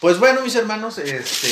Pues 0.00 0.20
bueno, 0.20 0.42
mis 0.42 0.54
hermanos, 0.54 0.98
este, 0.98 1.48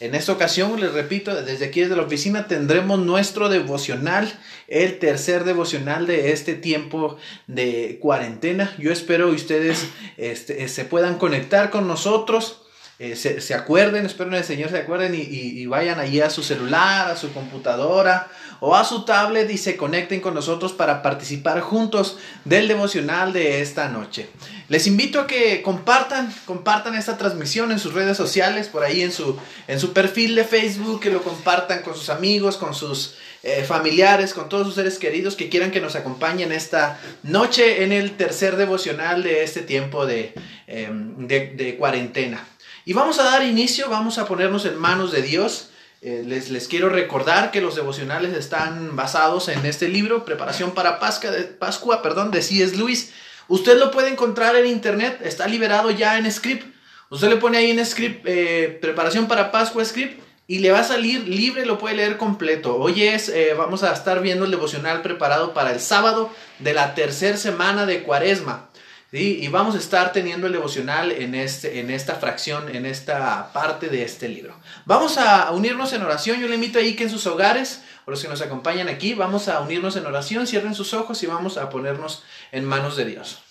en 0.00 0.14
esta 0.14 0.32
ocasión, 0.32 0.80
les 0.80 0.94
repito, 0.94 1.34
desde 1.42 1.66
aquí 1.66 1.82
desde 1.82 1.96
la 1.96 2.04
oficina 2.04 2.46
tendremos 2.46 2.98
nuestro 2.98 3.50
devocional, 3.50 4.32
el 4.68 4.98
tercer 4.98 5.44
devocional 5.44 6.06
de 6.06 6.32
este 6.32 6.54
tiempo 6.54 7.18
de 7.46 7.98
cuarentena. 8.00 8.74
Yo 8.78 8.90
espero 8.90 9.28
que 9.28 9.36
ustedes 9.36 9.86
este, 10.16 10.66
se 10.68 10.86
puedan 10.86 11.18
conectar 11.18 11.68
con 11.68 11.86
nosotros. 11.86 12.63
Eh, 13.00 13.16
se, 13.16 13.54
acuerden, 13.54 14.06
espero 14.06 14.30
que 14.30 14.36
el 14.36 14.44
Señor 14.44 14.70
se 14.70 14.78
acuerden 14.78 15.16
y, 15.16 15.66
vayan 15.66 15.98
allí 15.98 16.20
a 16.20 16.30
su 16.30 16.44
celular, 16.44 17.10
a 17.10 17.16
su 17.16 17.32
computadora 17.32 18.28
o 18.60 18.76
a 18.76 18.84
su 18.84 19.04
tablet 19.04 19.50
y 19.50 19.58
se 19.58 19.76
conecten 19.76 20.20
con 20.20 20.32
nosotros 20.32 20.72
para 20.72 21.02
participar 21.02 21.60
juntos 21.60 22.18
del 22.44 22.68
devocional 22.68 23.32
de 23.32 23.60
esta 23.60 23.88
noche. 23.88 24.28
Les 24.68 24.86
invito 24.86 25.20
a 25.20 25.26
que 25.26 25.60
compartan, 25.60 26.32
compartan 26.44 26.94
esta 26.94 27.18
transmisión 27.18 27.72
en 27.72 27.80
sus 27.80 27.94
redes 27.94 28.16
sociales, 28.16 28.68
por 28.68 28.84
ahí 28.84 29.02
en 29.02 29.10
su, 29.10 29.36
en 29.66 29.80
su 29.80 29.92
perfil 29.92 30.36
de 30.36 30.44
Facebook, 30.44 31.00
que 31.00 31.10
lo 31.10 31.22
compartan 31.22 31.82
con 31.82 31.96
sus 31.96 32.10
amigos, 32.10 32.56
con 32.56 32.74
sus 32.74 33.16
eh, 33.42 33.64
familiares, 33.64 34.34
con 34.34 34.48
todos 34.48 34.68
sus 34.68 34.76
seres 34.76 35.00
queridos 35.00 35.34
que 35.34 35.48
quieran 35.48 35.72
que 35.72 35.80
nos 35.80 35.96
acompañen 35.96 36.52
esta 36.52 37.00
noche 37.24 37.82
en 37.82 37.90
el 37.90 38.16
tercer 38.16 38.54
devocional 38.54 39.24
de 39.24 39.42
este 39.42 39.62
tiempo 39.62 40.06
de, 40.06 40.32
em, 40.68 41.26
de 41.26 41.76
cuarentena. 41.76 42.46
Y 42.86 42.92
vamos 42.92 43.18
a 43.18 43.24
dar 43.24 43.42
inicio, 43.42 43.88
vamos 43.88 44.18
a 44.18 44.26
ponernos 44.26 44.66
en 44.66 44.76
manos 44.76 45.10
de 45.10 45.22
Dios. 45.22 45.70
Eh, 46.02 46.22
les, 46.26 46.50
les, 46.50 46.68
quiero 46.68 46.90
recordar 46.90 47.50
que 47.50 47.62
los 47.62 47.76
devocionales 47.76 48.36
están 48.36 48.94
basados 48.94 49.48
en 49.48 49.64
este 49.64 49.88
libro, 49.88 50.26
Preparación 50.26 50.72
para 50.72 50.98
Pascua, 50.98 51.30
de, 51.30 51.44
Pascua 51.44 52.02
perdón, 52.02 52.30
de 52.30 52.42
C.S. 52.42 52.76
Lewis. 52.76 53.12
Usted 53.48 53.78
lo 53.78 53.90
puede 53.90 54.10
encontrar 54.10 54.54
en 54.56 54.66
internet, 54.66 55.18
está 55.24 55.46
liberado 55.46 55.90
ya 55.90 56.18
en 56.18 56.30
script. 56.30 56.66
Usted 57.08 57.30
le 57.30 57.36
pone 57.36 57.56
ahí 57.56 57.70
en 57.70 57.84
script, 57.86 58.26
eh, 58.26 58.78
Preparación 58.82 59.28
para 59.28 59.50
Pascua 59.50 59.82
script, 59.82 60.22
y 60.46 60.58
le 60.58 60.70
va 60.70 60.80
a 60.80 60.84
salir 60.84 61.26
libre, 61.26 61.64
lo 61.64 61.78
puede 61.78 61.96
leer 61.96 62.18
completo. 62.18 62.76
Hoy 62.76 63.04
es, 63.04 63.30
eh, 63.30 63.54
vamos 63.56 63.82
a 63.82 63.94
estar 63.94 64.20
viendo 64.20 64.44
el 64.44 64.50
devocional 64.50 65.00
preparado 65.00 65.54
para 65.54 65.72
el 65.72 65.80
sábado 65.80 66.30
de 66.58 66.74
la 66.74 66.94
tercera 66.94 67.38
semana 67.38 67.86
de 67.86 68.02
Cuaresma. 68.02 68.68
Y 69.16 69.46
vamos 69.46 69.76
a 69.76 69.78
estar 69.78 70.10
teniendo 70.10 70.48
el 70.48 70.52
devocional 70.52 71.12
en, 71.12 71.36
este, 71.36 71.78
en 71.78 71.88
esta 71.90 72.16
fracción, 72.16 72.74
en 72.74 72.84
esta 72.84 73.52
parte 73.52 73.88
de 73.88 74.02
este 74.02 74.28
libro. 74.28 74.58
Vamos 74.86 75.18
a 75.18 75.52
unirnos 75.52 75.92
en 75.92 76.02
oración. 76.02 76.40
Yo 76.40 76.48
le 76.48 76.56
invito 76.56 76.80
ahí 76.80 76.96
que 76.96 77.04
en 77.04 77.10
sus 77.10 77.24
hogares, 77.28 77.82
o 78.06 78.10
los 78.10 78.20
que 78.20 78.28
nos 78.28 78.42
acompañan 78.42 78.88
aquí, 78.88 79.14
vamos 79.14 79.46
a 79.46 79.60
unirnos 79.60 79.94
en 79.94 80.06
oración. 80.06 80.48
Cierren 80.48 80.74
sus 80.74 80.94
ojos 80.94 81.22
y 81.22 81.26
vamos 81.26 81.58
a 81.58 81.70
ponernos 81.70 82.24
en 82.50 82.64
manos 82.64 82.96
de 82.96 83.04
Dios. 83.04 83.43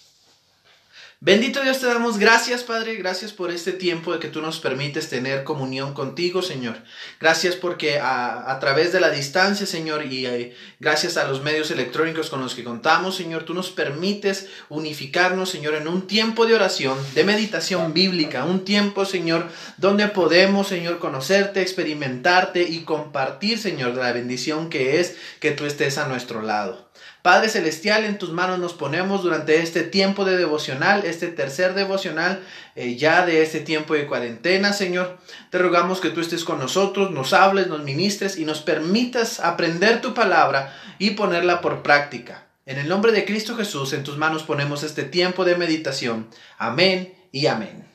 Bendito 1.26 1.62
Dios, 1.62 1.80
te 1.80 1.86
damos 1.86 2.18
gracias, 2.18 2.64
Padre. 2.64 2.96
Gracias 2.96 3.32
por 3.32 3.50
este 3.50 3.72
tiempo 3.72 4.12
de 4.12 4.20
que 4.20 4.28
tú 4.28 4.42
nos 4.42 4.60
permites 4.60 5.08
tener 5.08 5.46
comunión 5.46 5.94
contigo, 5.94 6.42
Señor. 6.42 6.76
Gracias 7.18 7.56
porque 7.56 7.98
a, 7.98 8.58
través 8.60 8.92
de 8.92 9.00
la 9.00 9.10
distancia, 9.10 9.66
Señor, 9.66 10.06
y 10.06 10.26
eh, 10.26 10.54
gracias 10.82 11.16
a 11.16 11.26
los 11.26 11.42
medios 11.42 11.72
electrónicos 11.72 12.30
con 12.30 12.42
los 12.42 12.56
que 12.56 12.66
contamos, 12.66 13.16
Señor, 13.16 13.44
tú 13.44 13.54
nos 13.54 13.70
permites 13.70 14.50
unificarnos, 14.68 15.50
Señor, 15.50 15.76
en 15.76 15.88
un 15.88 16.08
tiempo 16.08 16.46
de 16.46 16.56
oración, 16.56 16.98
de 17.16 17.24
meditación 17.24 17.94
bíblica, 17.94 18.44
un 18.44 18.66
tiempo, 18.66 19.06
Señor, 19.06 19.48
donde 19.78 20.10
podemos, 20.10 20.68
Señor, 20.68 21.00
conocerte, 21.00 21.62
experimentarte 21.62 22.64
y 22.64 22.84
compartir, 22.84 23.60
Señor, 23.60 23.96
de 23.96 24.02
la 24.02 24.12
bendición 24.12 24.70
que 24.70 25.00
es 25.00 25.16
que 25.40 25.52
tú 25.52 25.64
estés 25.64 25.98
a 25.98 26.06
nuestro 26.06 26.42
lado. 26.42 26.83
Padre 27.24 27.48
Celestial, 27.48 28.04
en 28.04 28.18
tus 28.18 28.32
manos 28.32 28.60
nos 28.60 28.74
ponemos 28.74 29.24
durante 29.24 29.62
este 29.62 29.84
tiempo 29.84 30.26
de 30.26 30.36
devocional, 30.36 31.06
este 31.06 31.28
tercer 31.28 31.74
devocional 31.74 32.44
eh, 32.76 32.98
ya 32.98 33.26
de 33.26 33.42
este 33.42 33.62
tiempo 33.62 33.94
de 33.94 34.08
cuarentena, 34.08 34.74
Señor. 34.74 35.18
Te 35.50 35.58
rogamos 35.58 36.02
que 36.02 36.10
tú 36.10 36.20
estés 36.20 36.44
con 36.44 36.60
nosotros, 36.60 37.12
nos 37.12 37.32
hables, 37.32 37.68
nos 37.68 37.82
ministres 37.82 38.38
y 38.38 38.44
nos 38.44 38.60
permitas 38.60 39.40
aprender 39.40 40.02
tu 40.02 40.14
palabra 40.14 40.78
y 41.00 41.12
ponerla 41.12 41.62
por 41.62 41.82
práctica. 41.82 42.44
En 42.66 42.78
el 42.78 42.90
nombre 42.90 43.14
de 43.14 43.24
Cristo 43.24 43.56
Jesús, 43.56 43.94
en 43.94 44.04
tus 44.04 44.18
manos 44.18 44.44
ponemos 44.44 44.84
este 44.84 45.04
tiempo 45.04 45.46
de 45.46 45.56
meditación. 45.56 46.28
Amén 46.58 47.14
y 47.32 47.48
amén. 47.48 47.88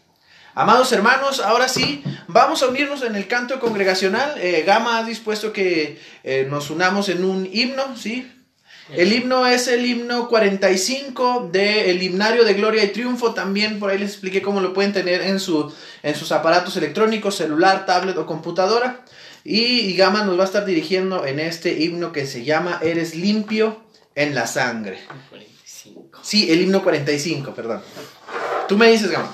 Amados 0.54 0.90
hermanos, 0.92 1.40
ahora 1.40 1.68
sí, 1.68 2.02
vamos 2.28 2.62
a 2.62 2.68
unirnos 2.68 3.02
en 3.02 3.14
el 3.14 3.28
canto 3.28 3.60
congregacional. 3.60 4.38
Eh, 4.38 4.64
Gama 4.66 4.96
ha 4.96 5.04
dispuesto 5.04 5.52
que 5.52 6.00
eh, 6.24 6.46
nos 6.48 6.70
unamos 6.70 7.10
en 7.10 7.24
un 7.26 7.46
himno, 7.52 7.94
¿sí? 7.94 8.32
El 8.90 9.12
himno 9.12 9.46
es 9.46 9.68
el 9.68 9.84
himno 9.84 10.28
45 10.28 11.50
del 11.52 12.02
himnario 12.02 12.44
de 12.44 12.54
Gloria 12.54 12.84
y 12.84 12.88
Triunfo. 12.88 13.34
También 13.34 13.78
por 13.78 13.90
ahí 13.90 13.98
les 13.98 14.12
expliqué 14.12 14.40
cómo 14.40 14.60
lo 14.60 14.72
pueden 14.72 14.94
tener 14.94 15.20
en, 15.22 15.40
su, 15.40 15.72
en 16.02 16.14
sus 16.14 16.32
aparatos 16.32 16.76
electrónicos, 16.76 17.36
celular, 17.36 17.84
tablet 17.84 18.16
o 18.16 18.26
computadora. 18.26 19.04
Y, 19.44 19.94
Gama 19.94 20.24
nos 20.24 20.38
va 20.38 20.42
a 20.42 20.46
estar 20.46 20.64
dirigiendo 20.64 21.26
en 21.26 21.38
este 21.38 21.82
himno 21.82 22.12
que 22.12 22.26
se 22.26 22.44
llama 22.44 22.78
Eres 22.82 23.14
limpio 23.14 23.82
en 24.14 24.34
la 24.34 24.46
sangre. 24.46 24.98
Sí, 26.22 26.50
el 26.50 26.62
himno 26.62 26.82
45, 26.82 27.54
perdón. 27.54 27.82
Tú 28.68 28.76
me 28.76 28.90
dices, 28.90 29.10
Gama. 29.10 29.32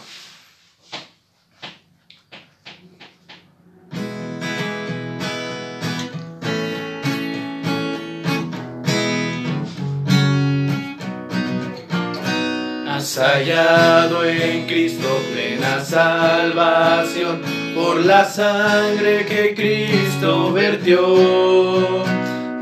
Hallado 13.12 14.24
en 14.24 14.66
Cristo 14.66 15.20
plena 15.30 15.84
salvación 15.84 17.42
por 17.74 18.00
la 18.00 18.24
sangre 18.24 19.26
que 19.26 19.54
Cristo 19.54 20.52
vertió. 20.52 22.02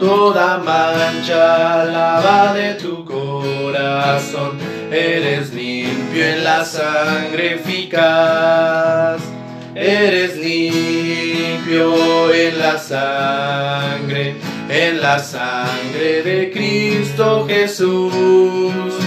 Toda 0.01 0.59
mancha 0.59 1.85
lava 1.85 2.55
de 2.55 2.75
tu 2.75 3.05
corazón, 3.05 4.59
eres 4.91 5.55
limpio 5.55 6.25
en 6.25 6.43
la 6.43 6.65
sangre 6.65 7.55
eficaz. 7.55 9.23
Eres 9.77 10.37
limpio 10.37 12.35
en 12.35 12.59
la 12.59 12.79
sangre, 12.79 14.35
en 14.69 15.01
la 15.01 15.19
sangre 15.21 16.23
de 16.23 16.51
Cristo 16.53 17.47
Jesús 17.49 19.02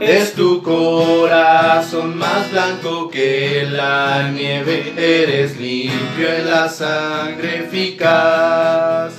es 0.00 0.32
tu 0.32 0.62
corazón 0.62 2.16
más 2.16 2.50
blanco 2.50 3.10
que 3.10 3.66
la 3.70 4.30
nieve, 4.30 4.94
eres 4.96 5.58
limpio 5.58 6.32
en 6.38 6.50
la 6.50 6.68
sangre 6.70 7.64
eficaz. 7.64 9.12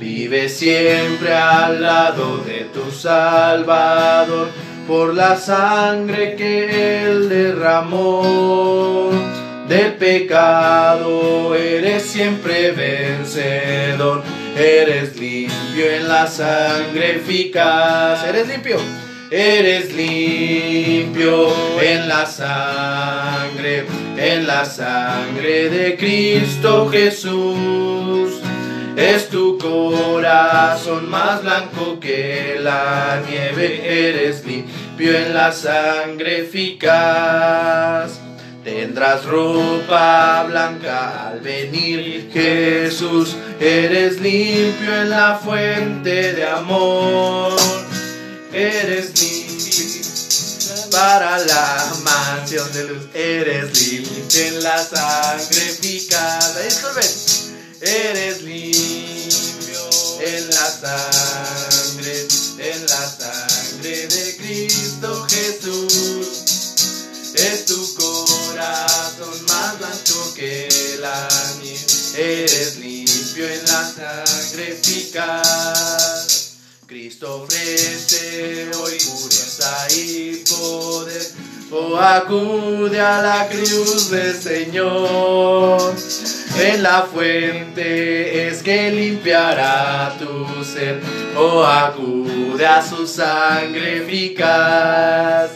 Vive 0.00 0.48
siempre 0.48 1.32
al 1.32 1.80
lado 1.80 2.38
de 2.38 2.66
tu 2.74 2.90
Salvador. 2.90 4.48
Por 4.88 5.14
la 5.14 5.36
sangre 5.36 6.34
que 6.34 7.04
Él 7.04 7.28
derramó. 7.28 9.10
Del 9.68 9.94
pecado 9.94 11.54
eres 11.54 12.02
siempre 12.02 12.72
vencedor, 12.72 14.22
eres 14.56 15.14
limpio 15.20 15.90
en 15.90 16.08
la 16.08 16.26
sangre 16.26 17.16
eficaz, 17.16 18.24
eres 18.24 18.48
limpio 18.48 18.78
eres 19.30 19.92
limpio 19.92 21.48
en 21.80 22.08
la 22.08 22.26
sangre, 22.26 23.84
en 24.16 24.46
la 24.46 24.64
sangre 24.64 25.68
de 25.68 25.96
Cristo 25.96 26.88
Jesús. 26.90 28.40
Es 28.96 29.28
tu 29.28 29.58
corazón 29.58 31.08
más 31.08 31.42
blanco 31.42 32.00
que 32.00 32.56
la 32.60 33.22
nieve, 33.28 34.08
eres 34.08 34.44
limpio 34.44 35.16
en 35.16 35.34
la 35.34 35.52
sangre 35.52 36.40
eficaz. 36.40 38.20
Tendrás 38.64 39.24
ropa 39.24 40.44
blanca 40.48 41.28
al 41.28 41.40
venir, 41.40 42.28
Jesús, 42.32 43.36
eres 43.60 44.20
limpio 44.20 45.02
en 45.02 45.10
la 45.10 45.40
fuente 45.42 46.34
de 46.34 46.44
amor 46.44 47.77
eres 48.52 49.20
limpio 49.20 50.08
para 50.90 51.38
la 51.38 51.96
mansión 52.02 52.72
de 52.72 52.84
luz, 52.84 53.06
eres 53.14 53.88
limpio 53.88 54.46
en 54.46 54.62
la 54.62 54.84
sangre 54.84 55.76
picada. 55.80 56.60
Eres 57.80 58.42
limpio 58.42 59.90
en 60.20 60.48
la 60.48 60.70
sangre, 60.70 62.26
en 62.58 62.86
la 62.86 63.08
sangre 63.08 64.08
de 64.08 64.36
Cristo 64.36 65.26
Jesús. 65.28 66.44
Es 67.34 67.66
tu 67.66 67.94
corazón 67.94 69.46
más 69.46 69.78
blanco 69.78 70.34
que 70.34 70.68
la 71.00 71.28
nieve. 71.62 71.84
Eres 72.16 72.76
limpio 72.76 73.48
en 73.48 73.64
la 73.66 73.92
sangre 73.94 74.72
eficaz 74.72 76.47
Cristo 76.88 77.42
ofrece 77.42 78.70
hoy 78.82 78.92
pureza 78.92 79.86
y 79.94 80.42
poder. 80.48 81.22
Oh, 81.70 81.98
acude 81.98 82.98
a 82.98 83.20
la 83.20 83.46
cruz 83.46 84.10
del 84.10 84.34
Señor. 84.34 85.94
En 86.58 86.82
la 86.82 87.02
fuente 87.02 88.48
es 88.48 88.62
que 88.62 88.90
limpiará 88.90 90.16
tu 90.18 90.64
ser. 90.64 91.02
Oh, 91.36 91.62
acude 91.62 92.66
a 92.66 92.80
su 92.80 93.06
sangre 93.06 93.98
eficaz. 93.98 95.50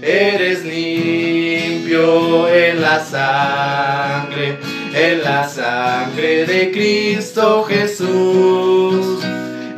Eres 0.00 0.64
limpio 0.64 2.48
en 2.54 2.80
la 2.80 3.04
sangre, 3.04 4.60
en 4.94 5.24
la 5.24 5.48
sangre 5.48 6.46
de 6.46 6.70
Cristo 6.70 7.64
Jesús. 7.64 9.27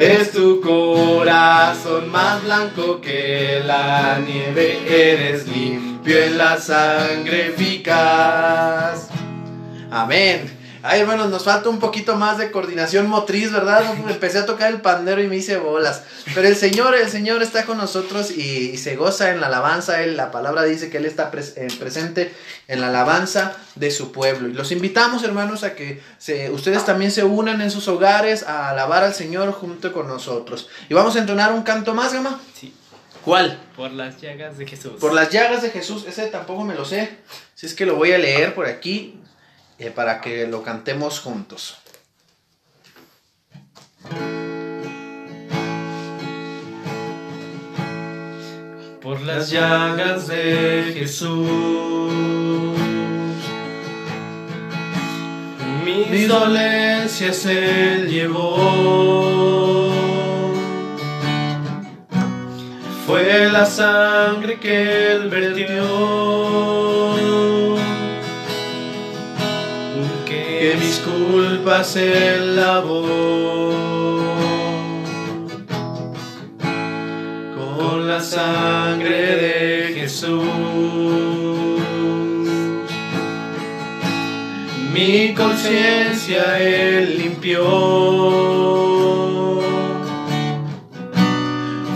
Es 0.01 0.33
tu 0.33 0.63
corazón 0.63 2.11
más 2.11 2.43
blanco 2.43 3.03
que 3.03 3.61
la 3.67 4.19
nieve, 4.19 4.79
eres 4.89 5.47
limpio 5.47 6.23
en 6.23 6.39
la 6.39 6.59
sangre 6.59 7.49
eficaz. 7.49 9.11
Amén. 9.91 10.60
Ay, 10.83 11.01
hermanos, 11.01 11.29
nos 11.29 11.45
falta 11.45 11.69
un 11.69 11.79
poquito 11.79 12.17
más 12.17 12.39
de 12.39 12.51
coordinación 12.51 13.07
motriz, 13.07 13.53
¿verdad? 13.53 13.83
Empecé 14.09 14.39
a 14.39 14.47
tocar 14.47 14.73
el 14.73 14.81
pandero 14.81 15.23
y 15.23 15.29
me 15.29 15.37
hice 15.37 15.59
bolas. 15.59 16.05
Pero 16.35 16.49
el 16.49 16.57
Señor, 16.57 16.95
el 16.95 17.09
Señor 17.09 17.43
está 17.43 17.67
con 17.67 17.77
nosotros 17.77 18.31
y, 18.31 18.79
se 18.79 18.97
goza 18.97 19.31
en 19.31 19.41
la 19.41 19.49
alabanza. 19.49 20.03
Él, 20.03 20.17
la 20.17 20.31
palabra 20.31 20.63
dice 20.65 20.89
que 20.89 20.97
Él 20.97 21.05
está 21.05 21.31
eh, 21.35 21.69
presente 21.79 22.33
en 22.67 22.81
la 22.81 22.89
alabanza 22.89 23.57
de 23.75 23.91
su 23.91 24.11
pueblo. 24.11 24.49
Y 24.49 24.55
los 24.55 24.73
invitamos, 24.73 25.23
hermanos, 25.23 25.65
a 25.65 25.75
que 25.75 26.01
se, 26.19 26.51
ustedes 26.51 26.85
también 26.87 27.11
se 27.11 27.25
unan 27.25 27.61
en 27.61 27.71
sus 27.71 27.87
hogares 27.89 28.43
a 28.45 28.71
alabar 28.71 29.05
al 29.05 29.15
Señor 29.15 29.53
junto 29.53 29.93
con 29.93 30.09
nosotros. 30.09 30.71
Y 30.89 30.95
vamos 30.95 31.15
a 31.17 31.19
entonar 31.19 31.53
un 31.53 31.63
canto 31.63 31.95
más, 31.95 32.15
Gama. 32.15 32.41
Sí. 32.59 32.73
¿Cuál? 33.25 33.61
Por 33.77 33.91
las 33.91 34.19
llagas 34.19 34.57
de 34.57 34.67
Jesús. 34.67 34.93
Por 34.99 35.13
las 35.13 35.31
llagas 35.31 35.61
de 35.61 35.71
Jesús. 35.71 36.07
Ese 36.09 36.27
tampoco 36.29 36.65
me 36.65 36.75
lo 36.75 36.87
sé. 36.87 37.19
Si 37.55 37.67
es 37.67 37.75
que 37.75 37.85
lo 37.85 37.97
voy 37.97 38.13
a 38.13 38.19
leer 38.19 38.55
por 38.55 38.67
aquí. 38.67 39.20
Eh, 39.83 39.91
para 39.91 40.21
que 40.21 40.47
lo 40.47 40.63
cantemos 40.63 41.21
juntos. 41.21 41.79
Por 49.01 49.23
las 49.23 49.51
llagas 49.51 50.29
de 50.29 50.93
Jesús, 50.99 52.13
mis 55.83 56.29
dolencias 56.29 57.47
Él 57.47 58.07
llevó. 58.07 59.91
Fue 63.07 63.49
la 63.51 63.65
sangre 63.65 64.61
que 64.61 65.13
Él 65.13 65.31
vertió 65.31 66.80
mis 70.77 70.99
culpas 71.01 71.97
él 71.97 72.57
lavó. 72.57 73.71
Con 77.57 78.07
la 78.07 78.21
sangre 78.21 79.37
de 79.37 79.93
Jesús, 80.01 80.45
mi 84.93 85.35
conciencia 85.35 86.59
él 86.59 87.19
limpió. 87.19 87.65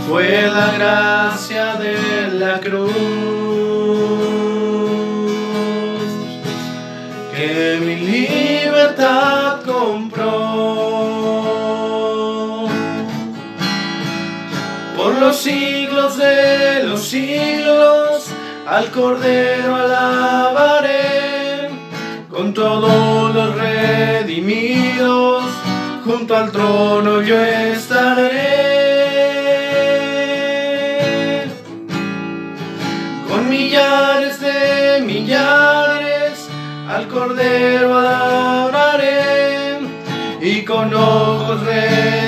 Fue 0.09 0.43
la 0.43 0.73
gracia 0.79 1.75
de 1.75 2.39
la 2.39 2.61
cruz 2.61 3.04
siglos 15.45 16.17
de 16.17 16.85
los 16.85 17.03
siglos, 17.07 18.31
al 18.67 18.91
Cordero 18.91 19.77
alabaré, 19.77 21.69
con 22.31 22.55
todos 22.55 23.35
los 23.35 23.55
redimidos, 23.55 25.45
junto 26.03 26.35
al 26.35 26.51
trono 26.51 27.21
yo 27.21 27.37
estaré. 27.45 28.31
Con 33.29 33.51
millares 33.51 34.41
de 34.41 35.03
millares, 35.05 36.49
al 36.89 37.07
Cordero 37.09 37.99
adoraré 37.99 39.81
y 40.41 40.65
con 40.65 40.95
ojos 40.95 41.61
redimidos 41.65 42.24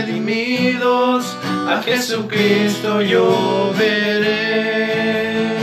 a 1.68 1.82
Jesucristo 1.82 3.02
yo 3.02 3.72
veré. 3.78 5.56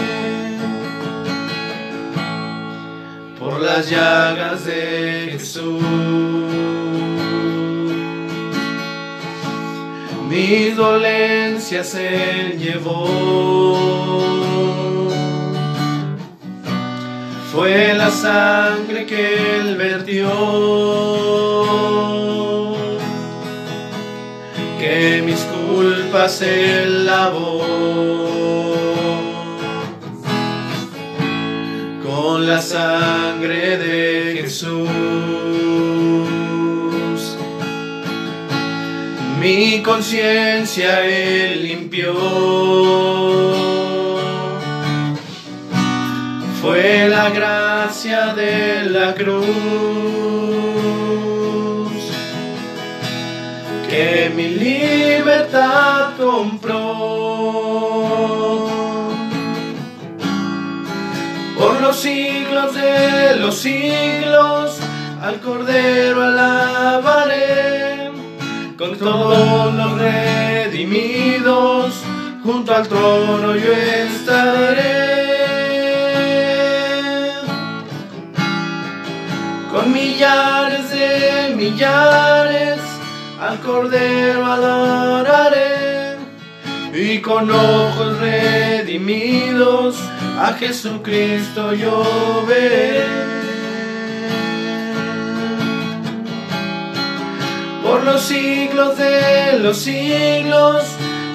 Por 3.40 3.60
las 3.62 3.90
llagas 3.90 4.66
de 4.66 5.30
Jesús, 5.32 5.82
mis 10.30 10.76
dolencias 10.76 11.96
Él 11.96 12.60
llevó 12.60 14.24
fue 17.54 17.94
la 17.94 18.10
sangre 18.10 19.06
que 19.06 19.60
él 19.60 19.78
vertió, 19.78 20.28
que 24.80 25.22
mis 25.24 25.40
culpas 26.14 26.42
él 26.42 27.06
lavó. 27.08 27.62
Con 32.04 32.48
la 32.48 32.62
sangre 32.62 33.78
de 33.78 34.42
Jesús, 34.42 34.90
mi 39.40 39.82
conciencia 39.82 41.04
él 41.04 41.64
limpió 41.64 42.14
fue 46.62 47.08
la 47.10 47.30
gracia 47.30 48.34
de 48.36 48.86
la 48.86 49.14
cruz 49.16 50.13
mi 54.36 54.48
libertad 54.48 56.12
compró. 56.18 56.80
Por 61.58 61.82
los 61.82 61.96
siglos 61.96 62.74
de 62.74 63.36
los 63.38 63.56
siglos 63.56 64.80
al 65.22 65.40
Cordero 65.40 66.24
alabaré, 66.24 68.12
con 68.78 68.98
todos 68.98 69.74
los 69.74 70.00
redimidos, 70.00 71.94
junto 72.44 72.76
al 72.76 72.88
trono 72.88 73.56
yo 73.56 73.72
estaré. 73.72 75.14
con 79.74 79.92
millares 79.92 80.88
de 80.92 81.56
millares 81.56 82.83
al 83.54 83.60
Cordero 83.60 84.46
adoraré 84.46 86.18
y 86.92 87.20
con 87.20 87.52
ojos 87.52 88.20
redimidos 88.20 89.96
a 90.40 90.54
Jesucristo 90.54 91.74
yo 91.74 92.04
veré. 92.48 93.04
Por 97.84 98.04
los 98.04 98.22
siglos 98.22 98.98
de 98.98 99.60
los 99.60 99.78
siglos 99.78 100.84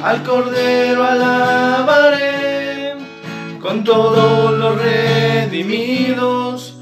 al 0.03 0.25
Cordero 0.25 1.05
alabaré 1.05 2.95
con 3.61 3.85
todos 3.85 4.59
los 4.59 4.77
redimidos 4.83 6.75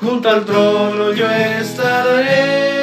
junto 0.00 0.28
al 0.30 0.44
trono 0.44 1.12
yo 1.12 1.28
estaré. 1.28 2.73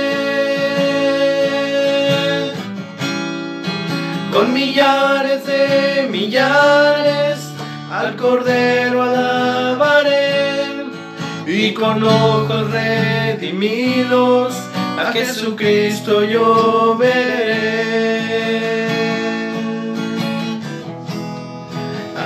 Con 4.32 4.54
millares 4.54 5.46
de 5.46 6.08
millares 6.10 7.52
al 7.92 8.16
Cordero 8.16 9.04
alabaré 9.04 10.86
y 11.46 11.74
con 11.74 12.04
ojos 12.04 12.72
redimidos 12.72 14.56
a 14.98 15.12
Jesucristo 15.12 16.24
yo 16.24 16.96
veré. 16.98 17.82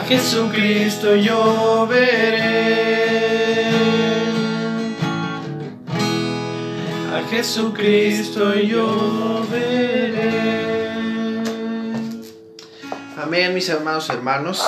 Jesucristo 0.08 1.16
yo 1.16 1.88
veré. 1.88 2.46
A 7.12 7.28
Jesucristo 7.30 8.54
yo 8.54 9.46
veré. 9.52 9.95
Amén, 13.26 13.56
mis 13.56 13.70
hermanos 13.70 14.08
hermanos. 14.12 14.64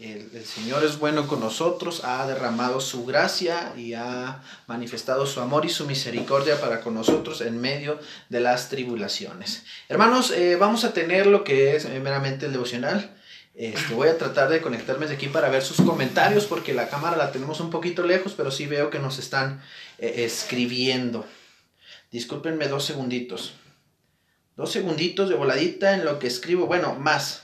El, 0.00 0.44
Señor 0.44 0.84
es 0.84 1.00
bueno 1.00 1.26
con 1.26 1.40
nosotros, 1.40 2.04
ha 2.04 2.24
derramado 2.28 2.80
su 2.80 3.04
gracia 3.04 3.72
y 3.76 3.94
ha 3.94 4.40
manifestado 4.68 5.26
su 5.26 5.40
amor 5.40 5.66
y 5.66 5.68
su 5.68 5.84
misericordia 5.84 6.60
para 6.60 6.80
con 6.80 6.94
nosotros 6.94 7.40
en 7.40 7.60
medio 7.60 7.98
de 8.28 8.38
las 8.38 8.68
tribulaciones. 8.68 9.64
Hermanos, 9.88 10.30
eh, 10.30 10.54
vamos 10.54 10.84
a 10.84 10.92
tener 10.92 11.26
lo 11.26 11.42
que 11.42 11.74
es 11.74 11.88
meramente 11.88 12.46
el 12.46 12.52
devocional. 12.52 13.16
Este, 13.56 13.94
voy 13.94 14.06
a 14.06 14.16
tratar 14.16 14.48
de 14.48 14.62
conectarme 14.62 15.08
de 15.08 15.14
aquí 15.14 15.26
para 15.26 15.48
ver 15.48 15.64
sus 15.64 15.84
comentarios 15.84 16.44
porque 16.44 16.74
la 16.74 16.88
cámara 16.88 17.16
la 17.16 17.32
tenemos 17.32 17.58
un 17.58 17.70
poquito 17.70 18.04
lejos, 18.04 18.34
pero 18.36 18.52
sí 18.52 18.68
veo 18.68 18.90
que 18.90 19.00
nos 19.00 19.18
están 19.18 19.60
eh, 19.98 20.22
escribiendo. 20.24 21.26
Discúlpenme 22.12 22.68
dos 22.68 22.84
segunditos. 22.84 23.54
Dos 24.54 24.70
segunditos 24.70 25.28
de 25.28 25.34
voladita 25.34 25.94
en 25.94 26.04
lo 26.04 26.20
que 26.20 26.28
escribo. 26.28 26.66
Bueno, 26.66 26.94
más. 26.94 27.41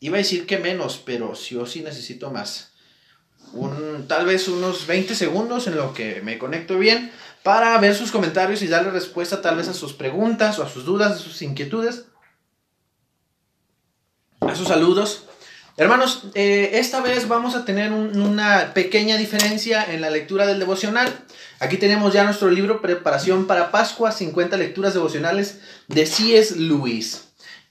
Iba 0.00 0.16
a 0.16 0.18
decir 0.18 0.46
que 0.46 0.58
menos, 0.58 1.00
pero 1.04 1.34
yo 1.34 1.66
sí 1.66 1.80
necesito 1.80 2.30
más. 2.30 2.72
Tal 4.08 4.26
vez 4.26 4.48
unos 4.48 4.86
20 4.86 5.14
segundos 5.14 5.66
en 5.66 5.76
lo 5.76 5.94
que 5.94 6.20
me 6.22 6.38
conecto 6.38 6.78
bien 6.78 7.12
para 7.42 7.78
ver 7.78 7.94
sus 7.94 8.10
comentarios 8.10 8.62
y 8.62 8.66
darle 8.66 8.90
respuesta 8.90 9.40
tal 9.42 9.56
vez 9.56 9.68
a 9.68 9.74
sus 9.74 9.92
preguntas 9.92 10.58
o 10.58 10.62
a 10.62 10.68
sus 10.68 10.84
dudas, 10.84 11.12
a 11.12 11.18
sus 11.18 11.40
inquietudes 11.42 12.06
a 14.50 14.54
sus 14.54 14.68
saludos. 14.68 15.24
Hermanos, 15.76 16.24
eh, 16.34 16.70
esta 16.74 17.00
vez 17.00 17.26
vamos 17.26 17.56
a 17.56 17.64
tener 17.64 17.92
un, 17.92 18.20
una 18.20 18.74
pequeña 18.74 19.16
diferencia 19.16 19.84
en 19.84 20.00
la 20.00 20.10
lectura 20.10 20.46
del 20.46 20.60
devocional. 20.60 21.12
Aquí 21.58 21.78
tenemos 21.78 22.12
ya 22.12 22.24
nuestro 22.24 22.50
libro 22.50 22.80
Preparación 22.80 23.46
para 23.46 23.72
Pascua, 23.72 24.12
50 24.12 24.56
lecturas 24.56 24.94
devocionales 24.94 25.60
de 25.88 26.06
C.S. 26.06 26.56
Lewis. 26.56 27.23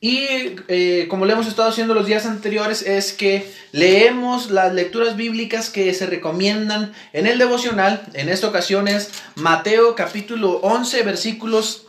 Y 0.03 0.57
eh, 0.67 1.07
como 1.09 1.25
le 1.25 1.31
hemos 1.31 1.47
estado 1.47 1.69
haciendo 1.69 1.93
los 1.93 2.05
días 2.05 2.25
anteriores, 2.25 2.81
es 2.81 3.13
que 3.13 3.49
leemos 3.71 4.51
las 4.51 4.73
lecturas 4.73 5.15
bíblicas 5.15 5.69
que 5.69 5.93
se 5.93 6.07
recomiendan 6.07 6.91
en 7.13 7.25
el 7.25 7.37
devocional. 7.37 8.05
En 8.11 8.27
esta 8.27 8.49
ocasión 8.49 8.89
es 8.89 9.11
Mateo 9.35 9.95
capítulo 9.95 10.55
11, 10.57 11.03
versículos 11.03 11.85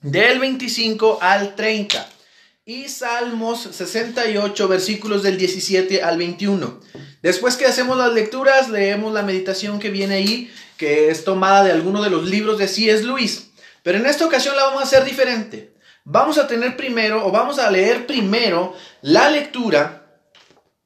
del 0.00 0.40
25 0.40 1.18
al 1.20 1.54
30 1.54 2.04
y 2.64 2.88
Salmos 2.88 3.60
68, 3.60 4.66
versículos 4.66 5.22
del 5.22 5.38
17 5.38 6.02
al 6.02 6.18
21. 6.18 6.80
Después 7.22 7.56
que 7.56 7.66
hacemos 7.66 7.96
las 7.96 8.12
lecturas, 8.12 8.70
leemos 8.70 9.14
la 9.14 9.22
meditación 9.22 9.78
que 9.78 9.90
viene 9.90 10.16
ahí, 10.16 10.52
que 10.76 11.10
es 11.10 11.22
tomada 11.22 11.62
de 11.62 11.70
alguno 11.70 12.02
de 12.02 12.10
los 12.10 12.28
libros 12.28 12.58
de 12.58 12.66
C.S. 12.66 13.04
Luis. 13.04 13.50
Pero 13.84 13.98
en 13.98 14.06
esta 14.06 14.26
ocasión 14.26 14.56
la 14.56 14.64
vamos 14.64 14.80
a 14.80 14.86
hacer 14.86 15.04
diferente. 15.04 15.70
Vamos 16.12 16.38
a 16.38 16.48
tener 16.48 16.76
primero, 16.76 17.24
o 17.24 17.30
vamos 17.30 17.60
a 17.60 17.70
leer 17.70 18.04
primero, 18.04 18.74
la 19.00 19.30
lectura 19.30 20.02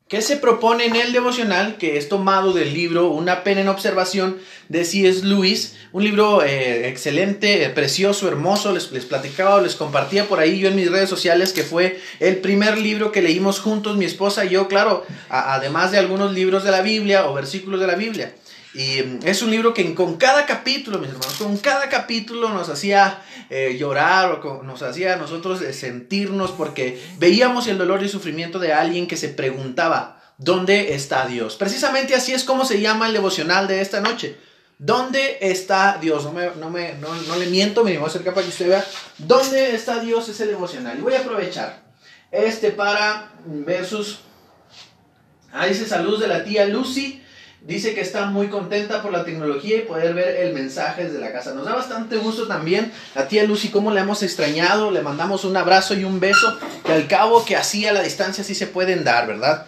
que 0.07 0.21
se 0.21 0.37
propone 0.37 0.85
en 0.85 0.97
el 0.97 1.15
devocional, 1.15 1.79
que 1.79 1.97
es 1.97 2.11
tomado 2.11 2.53
del 2.53 2.75
libro 2.75 3.09
Una 3.09 3.43
pena 3.43 3.63
en 3.63 3.69
observación 3.69 4.37
de 4.69 4.85
C.S. 4.85 5.25
Lewis, 5.25 5.77
un 5.93 6.05
libro 6.05 6.45
eh, 6.45 6.91
excelente, 6.91 7.65
eh, 7.65 7.71
precioso, 7.71 8.29
hermoso, 8.29 8.75
les, 8.75 8.93
les 8.93 9.07
platicaba, 9.07 9.63
les 9.63 9.77
compartía 9.77 10.29
por 10.29 10.41
ahí 10.41 10.59
yo 10.59 10.69
en 10.69 10.77
mis 10.77 10.91
redes 10.91 11.09
sociales 11.09 11.55
que 11.55 11.63
fue 11.63 11.99
el 12.21 12.37
primer 12.37 12.77
libro 12.77 13.11
que 13.11 13.23
leímos 13.23 13.61
juntos, 13.61 13.97
mi 13.97 14.05
esposa 14.05 14.45
y 14.45 14.51
yo, 14.51 14.69
claro, 14.69 15.07
además 15.31 15.91
de 15.91 16.01
algunos 16.01 16.35
libros 16.35 16.65
de 16.65 16.71
la 16.71 16.83
Biblia 16.83 17.31
o 17.31 17.33
versículos 17.33 17.81
de 17.81 17.87
la 17.87 17.95
Biblia. 17.95 18.35
Y 18.75 19.03
mm, 19.03 19.21
es 19.25 19.43
un 19.43 19.51
libro 19.51 19.73
que 19.73 19.95
con 19.95 20.17
cada 20.17 20.47
capítulo, 20.47 20.99
mis 20.99 21.11
hermanos, 21.11 21.37
con 21.39 21.57
cada 21.59 21.89
capítulo 21.89 22.51
nos 22.51 22.69
hacía 22.69 23.23
eh, 23.49 23.77
llorar 23.79 24.41
o 24.45 24.63
nos 24.63 24.83
hacía 24.83 25.15
a 25.15 25.17
nosotros 25.17 25.63
eh, 25.63 25.73
sentirnos 25.73 26.51
porque 26.51 27.01
veíamos 27.19 27.69
el 27.69 27.79
dolor 27.79 28.03
y 28.03 28.09
sufrimiento 28.09 28.59
de 28.59 28.73
alguien 28.73 29.07
que 29.07 29.17
se 29.17 29.29
preguntaba, 29.29 30.21
¿dónde 30.39 30.95
está 30.95 31.27
Dios? 31.27 31.57
Precisamente 31.57 32.15
así 32.15 32.33
es 32.33 32.45
como 32.45 32.65
se 32.65 32.81
llama 32.81 33.07
el 33.07 33.13
devocional 33.13 33.69
de 33.69 33.81
esta 33.81 34.01
noche. 34.01 34.37
¿Dónde 34.79 35.39
está 35.41 35.99
Dios? 36.01 36.25
No, 36.25 36.33
me, 36.33 36.51
no, 36.59 36.69
me, 36.69 36.95
no, 36.95 37.15
no 37.15 37.37
le 37.37 37.47
miento, 37.47 37.85
me 37.85 37.97
voy 37.97 38.05
a 38.05 38.09
acercar 38.09 38.35
para 38.35 38.45
que 38.45 38.53
usted 38.53 38.69
vea. 38.69 38.85
¿Dónde 39.19 39.75
está 39.75 40.01
Dios 40.01 40.29
ese 40.29 40.47
devocional? 40.47 40.99
Y 40.99 41.03
voy 41.03 41.15
a 41.15 41.21
aprovechar 41.21 41.85
este 42.33 42.71
para 42.73 43.33
ver 43.45 43.87
sus... 43.87 44.19
Ah, 45.53 45.67
dice 45.67 45.87
saludos 45.87 46.21
de 46.21 46.27
la 46.27 46.43
tía 46.43 46.67
Lucy. 46.67 47.24
Dice 47.67 47.95
que 47.95 48.03
está 48.03 48.27
muy 48.27 48.49
contenta 48.49 49.01
por 49.01 49.11
la 49.11 49.25
tecnología 49.25 49.79
y 49.79 49.83
poder 49.83 50.13
ver 50.13 50.37
el 50.37 50.53
mensaje 50.53 51.05
desde 51.05 51.19
la 51.19 51.33
casa. 51.33 51.55
Nos 51.55 51.65
da 51.65 51.75
bastante 51.75 52.19
gusto 52.19 52.47
también 52.47 52.93
la 53.15 53.27
tía 53.27 53.45
Lucy, 53.45 53.71
cómo 53.71 53.91
le 53.91 54.01
hemos 54.01 54.23
extrañado. 54.23 54.91
Le 54.91 55.01
mandamos 55.01 55.45
un 55.45 55.57
abrazo 55.57 55.95
y 55.95 56.05
un 56.05 56.21
beso, 56.21 56.59
que 56.85 56.93
al 56.93 57.09
cabo 57.09 57.43
que 57.47 57.57
así 57.57 57.87
a 57.87 57.95
la 57.95 58.03
distancia 58.03 58.45
sí 58.45 58.55
se 58.55 58.67
pueden 58.67 59.03
dar, 59.03 59.27
¿verdad? 59.27 59.65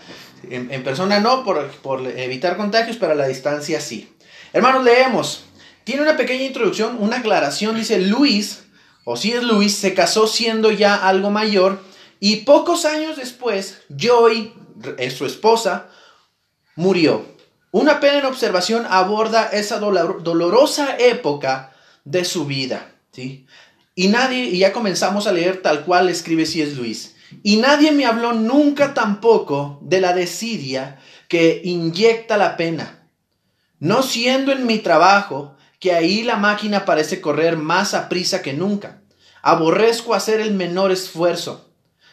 En, 0.50 0.70
en 0.70 0.84
persona 0.84 1.20
no, 1.20 1.42
por, 1.42 1.70
por 1.76 2.06
evitar 2.06 2.58
contagios, 2.58 2.98
pero 2.98 3.12
a 3.12 3.14
la 3.16 3.26
distancia 3.28 3.80
sí. 3.80 4.14
Hermanos, 4.52 4.84
leemos. 4.84 5.44
Tiene 5.84 6.02
una 6.02 6.18
pequeña 6.18 6.44
introducción, 6.44 6.98
una 7.00 7.18
aclaración. 7.18 7.76
Dice, 7.76 7.98
Luis, 7.98 8.64
o 9.04 9.16
si 9.16 9.32
es 9.32 9.42
Luis, 9.42 9.74
se 9.74 9.94
casó 9.94 10.26
siendo 10.26 10.70
ya 10.70 10.94
algo 10.96 11.30
mayor 11.30 11.80
y 12.20 12.36
pocos 12.36 12.84
años 12.84 13.16
después, 13.16 13.78
Joy, 13.88 14.52
su 15.16 15.24
esposa, 15.24 15.88
murió. 16.74 17.35
Una 17.76 18.00
pena 18.00 18.20
en 18.20 18.24
observación 18.24 18.86
aborda 18.88 19.50
esa 19.52 19.78
dolor, 19.78 20.22
dolorosa 20.22 20.96
época 20.96 21.74
de 22.06 22.24
su 22.24 22.46
vida, 22.46 22.94
¿sí? 23.12 23.44
Y 23.94 24.08
nadie, 24.08 24.46
y 24.46 24.60
ya 24.60 24.72
comenzamos 24.72 25.26
a 25.26 25.32
leer 25.32 25.60
tal 25.60 25.84
cual 25.84 26.08
escribe 26.08 26.46
C.S. 26.46 26.74
Luis. 26.74 27.16
Y 27.42 27.58
nadie 27.58 27.92
me 27.92 28.06
habló 28.06 28.32
nunca 28.32 28.94
tampoco 28.94 29.78
de 29.82 30.00
la 30.00 30.14
desidia 30.14 30.98
que 31.28 31.60
inyecta 31.64 32.38
la 32.38 32.56
pena. 32.56 33.10
No 33.78 34.02
siendo 34.02 34.52
en 34.52 34.64
mi 34.64 34.78
trabajo, 34.78 35.54
que 35.78 35.92
ahí 35.92 36.22
la 36.22 36.36
máquina 36.36 36.86
parece 36.86 37.20
correr 37.20 37.58
más 37.58 37.92
a 37.92 38.08
prisa 38.08 38.40
que 38.40 38.54
nunca. 38.54 39.02
Aborrezco 39.42 40.14
hacer 40.14 40.40
el 40.40 40.54
menor 40.54 40.92
esfuerzo. 40.92 41.70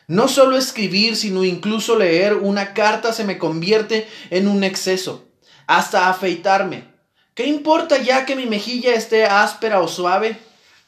No 0.08 0.27
solo 0.27 0.58
escribir, 0.58 1.15
sino 1.15 1.46
incluso 1.46 1.98
leer 1.98 2.34
una 2.34 2.74
carta 2.74 3.13
se 3.13 3.24
me 3.24 3.38
convierte 3.38 4.10
en 4.29 4.50
un 4.50 4.65
exceso 4.65 5.29
hasta 5.67 6.10
afeitarme. 6.10 6.86
¿Qué 7.34 7.48
importa 7.48 7.98
ya 7.98 8.25
que 8.25 8.36
mi 8.36 8.46
mejilla 8.46 8.93
esté 8.93 9.25
áspera 9.25 9.82
o 9.82 9.88
suave? 9.88 10.38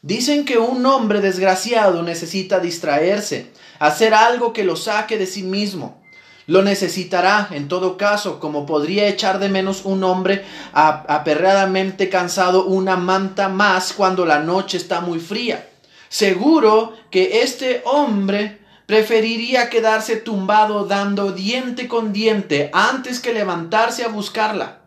Dicen 0.02 0.44
que 0.44 0.58
un 0.58 0.86
hombre 0.86 1.20
desgraciado 1.20 2.02
necesita 2.02 2.60
distraerse, 2.60 3.50
hacer 3.80 4.14
algo 4.14 4.52
que 4.52 4.64
lo 4.64 4.76
saque 4.76 5.18
de 5.18 5.26
sí 5.26 5.42
mismo. 5.42 6.00
Lo 6.46 6.62
necesitará, 6.62 7.48
en 7.50 7.66
todo 7.66 7.96
caso, 7.96 8.38
como 8.38 8.66
podría 8.66 9.08
echar 9.08 9.40
de 9.40 9.48
menos 9.48 9.84
un 9.84 10.04
hombre 10.04 10.44
aperradamente 10.72 12.08
cansado 12.08 12.66
una 12.66 12.96
manta 12.96 13.48
más 13.48 13.92
cuando 13.92 14.24
la 14.24 14.38
noche 14.38 14.76
está 14.76 15.00
muy 15.00 15.18
fría. 15.18 15.68
Seguro 16.08 16.92
que 17.10 17.42
este 17.42 17.82
hombre 17.84 18.60
preferiría 18.86 19.68
quedarse 19.68 20.16
tumbado 20.16 20.84
dando 20.84 21.32
diente 21.32 21.88
con 21.88 22.12
diente 22.12 22.70
antes 22.72 23.20
que 23.20 23.32
levantarse 23.32 24.04
a 24.04 24.08
buscarla. 24.08 24.80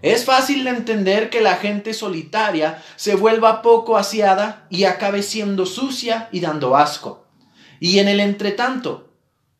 Es 0.00 0.24
fácil 0.24 0.64
de 0.64 0.70
entender 0.70 1.28
que 1.28 1.40
la 1.40 1.56
gente 1.56 1.92
solitaria 1.92 2.82
se 2.96 3.16
vuelva 3.16 3.62
poco 3.62 3.96
aseada 3.96 4.66
y 4.70 4.84
acabe 4.84 5.22
siendo 5.22 5.66
sucia 5.66 6.28
y 6.30 6.40
dando 6.40 6.76
asco. 6.76 7.26
Y 7.80 7.98
en 7.98 8.08
el 8.08 8.20
entretanto, 8.20 9.08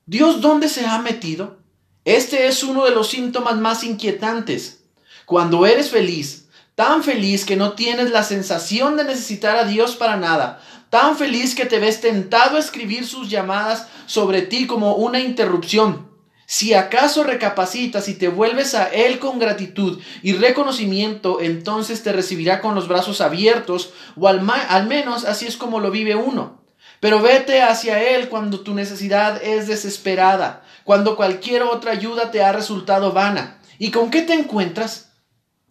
¿Dios 0.06 0.40
dónde 0.40 0.68
se 0.68 0.86
ha 0.86 0.98
metido? 1.00 1.58
Este 2.04 2.46
es 2.46 2.62
uno 2.62 2.84
de 2.84 2.92
los 2.92 3.08
síntomas 3.08 3.56
más 3.56 3.84
inquietantes. 3.84 4.84
Cuando 5.26 5.66
eres 5.66 5.90
feliz, 5.90 6.48
tan 6.74 7.02
feliz 7.02 7.44
que 7.44 7.56
no 7.56 7.72
tienes 7.72 8.10
la 8.10 8.22
sensación 8.22 8.96
de 8.96 9.04
necesitar 9.04 9.56
a 9.56 9.64
Dios 9.64 9.96
para 9.96 10.16
nada, 10.16 10.62
tan 10.90 11.16
feliz 11.16 11.54
que 11.54 11.66
te 11.66 11.78
ves 11.78 12.00
tentado 12.00 12.56
a 12.56 12.60
escribir 12.60 13.06
sus 13.06 13.28
llamadas 13.28 13.88
sobre 14.06 14.42
ti 14.42 14.66
como 14.66 14.96
una 14.96 15.20
interrupción. 15.20 16.08
Si 16.50 16.72
acaso 16.72 17.24
recapacitas 17.24 18.08
y 18.08 18.14
te 18.14 18.28
vuelves 18.28 18.74
a 18.74 18.86
Él 18.86 19.18
con 19.18 19.38
gratitud 19.38 20.00
y 20.22 20.32
reconocimiento, 20.32 21.42
entonces 21.42 22.02
te 22.02 22.10
recibirá 22.10 22.62
con 22.62 22.74
los 22.74 22.88
brazos 22.88 23.20
abiertos, 23.20 23.92
o 24.16 24.28
al, 24.28 24.40
menos 24.86 25.26
así 25.26 25.46
es 25.46 25.58
como 25.58 25.78
lo 25.78 25.90
vive 25.90 26.14
uno. 26.14 26.62
Pero 27.00 27.20
vete 27.20 27.60
hacia 27.60 28.02
Él 28.02 28.30
cuando 28.30 28.60
tu 28.60 28.74
necesidad 28.74 29.42
es 29.42 29.68
desesperada, 29.68 30.64
cuando 30.84 31.16
cualquier 31.16 31.64
otra 31.64 31.92
ayuda 31.92 32.30
te 32.30 32.42
ha 32.42 32.52
resultado 32.52 33.12
vana. 33.12 33.60
¿Y 33.78 33.90
con 33.90 34.10
qué 34.10 34.22
te 34.22 34.32
encuentras? 34.32 35.12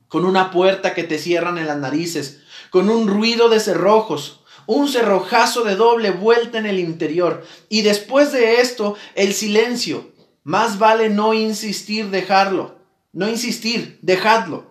Con 0.07 0.25
una 0.25 0.51
puerta 0.51 0.93
que 0.93 1.03
te 1.03 1.17
cierran 1.17 1.57
en 1.57 1.65
las 1.65 1.77
narices, 1.77 2.41
con 2.69 2.91
un 2.91 3.07
ruido 3.07 3.49
de 3.49 3.59
cerrojos, 3.59 4.41
un 4.67 4.87
cerrojazo 4.87 5.63
de 5.63 5.75
doble 5.75 6.11
vuelta 6.11 6.59
en 6.59 6.67
el 6.67 6.77
interior 6.77 7.45
y 7.69 7.81
después 7.81 8.31
de 8.31 8.61
esto 8.61 8.95
el 9.15 9.33
silencio. 9.33 10.11
Más 10.43 10.77
vale 10.77 11.09
no 11.09 11.33
insistir, 11.33 12.09
dejarlo. 12.09 12.77
No 13.11 13.27
insistir, 13.27 13.97
dejadlo. 14.01 14.69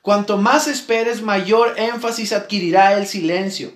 Cuanto 0.00 0.36
más 0.38 0.66
esperes, 0.66 1.22
mayor 1.22 1.74
énfasis 1.76 2.32
adquirirá 2.32 2.94
el 2.94 3.06
silencio. 3.06 3.72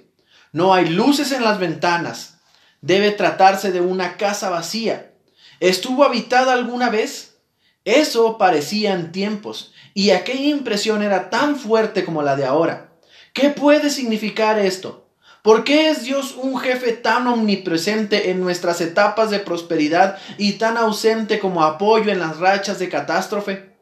No 0.52 0.72
hay 0.72 0.88
luces 0.88 1.32
en 1.32 1.44
las 1.44 1.58
ventanas. 1.58 2.38
Debe 2.80 3.10
tratarse 3.12 3.72
de 3.72 3.80
una 3.80 4.16
casa 4.16 4.50
vacía. 4.50 5.12
¿Estuvo 5.60 6.02
habitada 6.02 6.52
alguna 6.52 6.90
vez? 6.90 7.36
Eso 7.84 8.38
parecía 8.38 8.94
en 8.94 9.12
tiempos, 9.12 9.72
y 9.94 10.10
aquella 10.10 10.48
impresión 10.48 11.02
era 11.02 11.30
tan 11.30 11.56
fuerte 11.56 12.04
como 12.04 12.22
la 12.22 12.34
de 12.34 12.44
ahora. 12.44 12.90
¿Qué 13.32 13.50
puede 13.50 13.90
significar 13.90 14.58
esto? 14.58 15.05
¿Por 15.46 15.62
qué 15.62 15.90
es 15.90 16.02
Dios 16.02 16.34
un 16.36 16.58
jefe 16.58 16.90
tan 16.90 17.28
omnipresente 17.28 18.32
en 18.32 18.40
nuestras 18.40 18.80
etapas 18.80 19.30
de 19.30 19.38
prosperidad 19.38 20.18
y 20.38 20.54
tan 20.54 20.76
ausente 20.76 21.38
como 21.38 21.62
apoyo 21.62 22.10
en 22.10 22.18
las 22.18 22.38
rachas 22.38 22.80
de 22.80 22.88
catástrofe? 22.88 23.76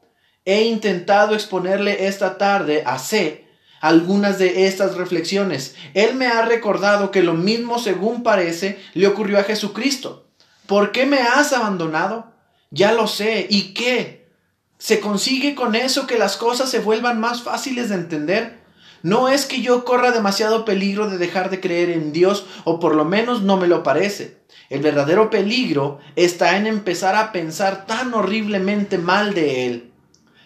He 0.44 0.64
intentado 0.64 1.32
exponerle 1.32 2.06
esta 2.06 2.36
tarde 2.36 2.82
a 2.84 2.98
C 2.98 3.48
algunas 3.80 4.38
de 4.38 4.66
estas 4.66 4.96
reflexiones. 4.96 5.74
Él 5.94 6.16
me 6.16 6.26
ha 6.26 6.42
recordado 6.42 7.10
que 7.10 7.22
lo 7.22 7.32
mismo, 7.32 7.78
según 7.78 8.22
parece, 8.22 8.78
le 8.92 9.06
ocurrió 9.06 9.38
a 9.38 9.44
Jesucristo. 9.44 10.28
¿Por 10.66 10.92
qué 10.92 11.06
me 11.06 11.20
has 11.20 11.54
abandonado? 11.54 12.34
Ya 12.72 12.92
lo 12.92 13.06
sé. 13.06 13.46
¿Y 13.48 13.72
qué? 13.72 14.28
¿Se 14.76 15.00
consigue 15.00 15.54
con 15.54 15.76
eso 15.76 16.06
que 16.06 16.18
las 16.18 16.36
cosas 16.36 16.70
se 16.70 16.80
vuelvan 16.80 17.20
más 17.20 17.42
fáciles 17.42 17.88
de 17.88 17.94
entender? 17.94 18.63
No 19.04 19.28
es 19.28 19.44
que 19.44 19.60
yo 19.60 19.84
corra 19.84 20.12
demasiado 20.12 20.64
peligro 20.64 21.10
de 21.10 21.18
dejar 21.18 21.50
de 21.50 21.60
creer 21.60 21.90
en 21.90 22.10
Dios, 22.10 22.46
o 22.64 22.80
por 22.80 22.94
lo 22.94 23.04
menos 23.04 23.42
no 23.42 23.58
me 23.58 23.68
lo 23.68 23.82
parece. 23.82 24.38
El 24.70 24.80
verdadero 24.80 25.28
peligro 25.28 25.98
está 26.16 26.56
en 26.56 26.66
empezar 26.66 27.14
a 27.14 27.30
pensar 27.30 27.84
tan 27.84 28.14
horriblemente 28.14 28.96
mal 28.96 29.34
de 29.34 29.66
Él. 29.66 29.92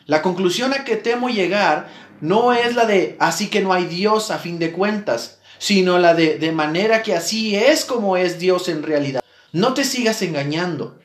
La 0.06 0.22
conclusión 0.22 0.72
a 0.72 0.82
que 0.82 0.96
temo 0.96 1.28
llegar 1.28 1.88
no 2.20 2.52
es 2.52 2.74
la 2.74 2.84
de 2.84 3.16
así 3.20 3.46
que 3.46 3.60
no 3.60 3.72
hay 3.72 3.84
Dios 3.84 4.32
a 4.32 4.38
fin 4.38 4.58
de 4.58 4.72
cuentas, 4.72 5.38
sino 5.58 6.00
la 6.00 6.14
de 6.14 6.38
de 6.38 6.50
manera 6.50 7.04
que 7.04 7.14
así 7.14 7.54
es 7.54 7.84
como 7.84 8.16
es 8.16 8.40
Dios 8.40 8.68
en 8.68 8.82
realidad. 8.82 9.22
No 9.52 9.72
te 9.72 9.84
sigas 9.84 10.20
engañando. 10.20 10.98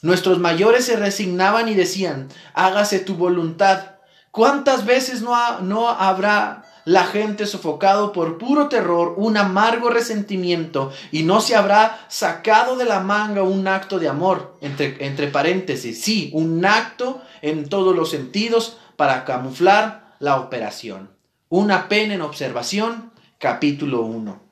Nuestros 0.00 0.38
mayores 0.38 0.84
se 0.84 0.94
resignaban 0.94 1.68
y 1.68 1.74
decían, 1.74 2.28
hágase 2.54 3.00
tu 3.00 3.16
voluntad. 3.16 3.96
¿Cuántas 4.30 4.86
veces 4.86 5.22
no, 5.22 5.60
no 5.62 5.88
habrá 5.88 6.69
la 6.84 7.04
gente 7.04 7.46
sofocado 7.46 8.12
por 8.12 8.38
puro 8.38 8.68
terror, 8.68 9.14
un 9.16 9.36
amargo 9.36 9.90
resentimiento, 9.90 10.92
y 11.12 11.22
no 11.22 11.40
se 11.40 11.56
habrá 11.56 12.04
sacado 12.08 12.76
de 12.76 12.84
la 12.84 13.00
manga 13.00 13.42
un 13.42 13.66
acto 13.68 13.98
de 13.98 14.08
amor, 14.08 14.56
entre, 14.60 14.96
entre 15.06 15.28
paréntesis, 15.28 16.02
sí, 16.02 16.30
un 16.32 16.64
acto 16.64 17.20
en 17.42 17.68
todos 17.68 17.94
los 17.94 18.10
sentidos 18.10 18.78
para 18.96 19.24
camuflar 19.24 20.14
la 20.18 20.36
operación. 20.36 21.10
Una 21.48 21.88
pena 21.88 22.14
en 22.14 22.22
observación, 22.22 23.12
capítulo 23.38 24.02
1. 24.02 24.49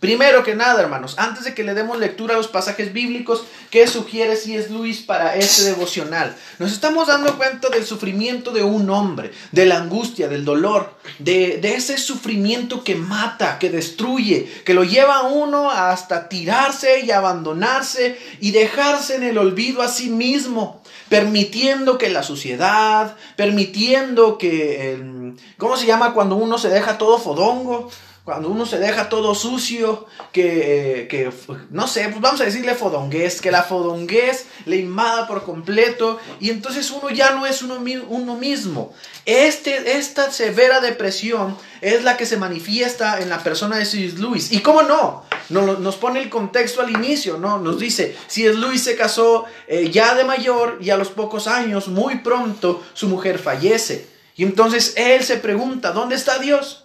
Primero 0.00 0.42
que 0.42 0.54
nada, 0.54 0.80
hermanos, 0.80 1.14
antes 1.18 1.44
de 1.44 1.52
que 1.52 1.62
le 1.62 1.74
demos 1.74 1.98
lectura 1.98 2.32
a 2.32 2.38
los 2.38 2.48
pasajes 2.48 2.94
bíblicos, 2.94 3.44
¿qué 3.68 3.86
sugiere 3.86 4.34
si 4.34 4.56
es 4.56 4.70
Luis 4.70 5.00
para 5.02 5.36
este 5.36 5.64
devocional? 5.64 6.34
Nos 6.58 6.72
estamos 6.72 7.08
dando 7.08 7.36
cuenta 7.36 7.68
del 7.68 7.84
sufrimiento 7.84 8.50
de 8.50 8.62
un 8.62 8.88
hombre, 8.88 9.30
de 9.52 9.66
la 9.66 9.76
angustia, 9.76 10.26
del 10.26 10.46
dolor, 10.46 10.94
de, 11.18 11.60
ese 11.62 11.98
sufrimiento 11.98 12.82
que 12.82 12.94
mata, 12.94 13.58
que 13.58 13.68
destruye, 13.68 14.50
que 14.64 14.72
lo 14.72 14.84
lleva 14.84 15.18
a 15.18 15.22
uno 15.24 15.70
hasta 15.70 16.30
tirarse 16.30 17.00
y 17.00 17.10
abandonarse 17.10 18.18
y 18.40 18.52
dejarse 18.52 19.16
en 19.16 19.24
el 19.24 19.36
olvido 19.36 19.82
a 19.82 19.88
sí 19.88 20.08
mismo, 20.08 20.82
permitiendo 21.10 21.98
que 21.98 22.08
la 22.08 22.22
sociedad, 22.22 23.16
permitiendo 23.36 24.38
que, 24.38 25.34
¿cómo 25.58 25.76
se 25.76 25.84
llama 25.84 26.14
cuando 26.14 26.36
uno 26.36 26.56
se 26.56 26.70
deja 26.70 26.96
todo 26.96 27.18
fodongo? 27.18 27.90
Cuando 28.30 28.48
uno 28.48 28.64
se 28.64 28.78
deja 28.78 29.08
todo 29.08 29.34
sucio, 29.34 30.06
que, 30.30 31.08
que 31.10 31.32
no 31.70 31.88
sé, 31.88 32.08
pues 32.10 32.20
vamos 32.20 32.40
a 32.40 32.44
decirle 32.44 32.76
fodongués, 32.76 33.40
que 33.40 33.50
la 33.50 33.64
fodongués 33.64 34.46
le 34.66 34.76
invada 34.76 35.26
por 35.26 35.42
completo 35.42 36.20
y 36.38 36.50
entonces 36.50 36.92
uno 36.92 37.10
ya 37.10 37.32
no 37.32 37.44
es 37.44 37.60
uno, 37.62 37.82
uno 38.08 38.36
mismo. 38.36 38.94
Este, 39.26 39.96
esta 39.98 40.30
severa 40.30 40.80
depresión 40.80 41.58
es 41.80 42.04
la 42.04 42.16
que 42.16 42.24
se 42.24 42.36
manifiesta 42.36 43.20
en 43.20 43.30
la 43.30 43.42
persona 43.42 43.78
de 43.78 43.84
C.S. 43.84 44.18
Lewis. 44.18 44.52
¿Y 44.52 44.60
cómo 44.60 44.82
no? 44.82 45.24
Nos, 45.48 45.80
nos 45.80 45.96
pone 45.96 46.20
el 46.20 46.30
contexto 46.30 46.82
al 46.82 46.90
inicio, 46.90 47.36
¿no? 47.36 47.58
Nos 47.58 47.80
dice, 47.80 48.16
C.S. 48.28 48.56
Lewis 48.56 48.84
se 48.84 48.94
casó 48.94 49.46
eh, 49.66 49.90
ya 49.90 50.14
de 50.14 50.22
mayor 50.22 50.78
y 50.80 50.90
a 50.90 50.96
los 50.96 51.08
pocos 51.08 51.48
años, 51.48 51.88
muy 51.88 52.18
pronto, 52.18 52.80
su 52.94 53.08
mujer 53.08 53.40
fallece. 53.40 54.08
Y 54.36 54.44
entonces 54.44 54.94
él 54.96 55.24
se 55.24 55.38
pregunta, 55.38 55.90
¿dónde 55.90 56.14
está 56.14 56.38
Dios? 56.38 56.84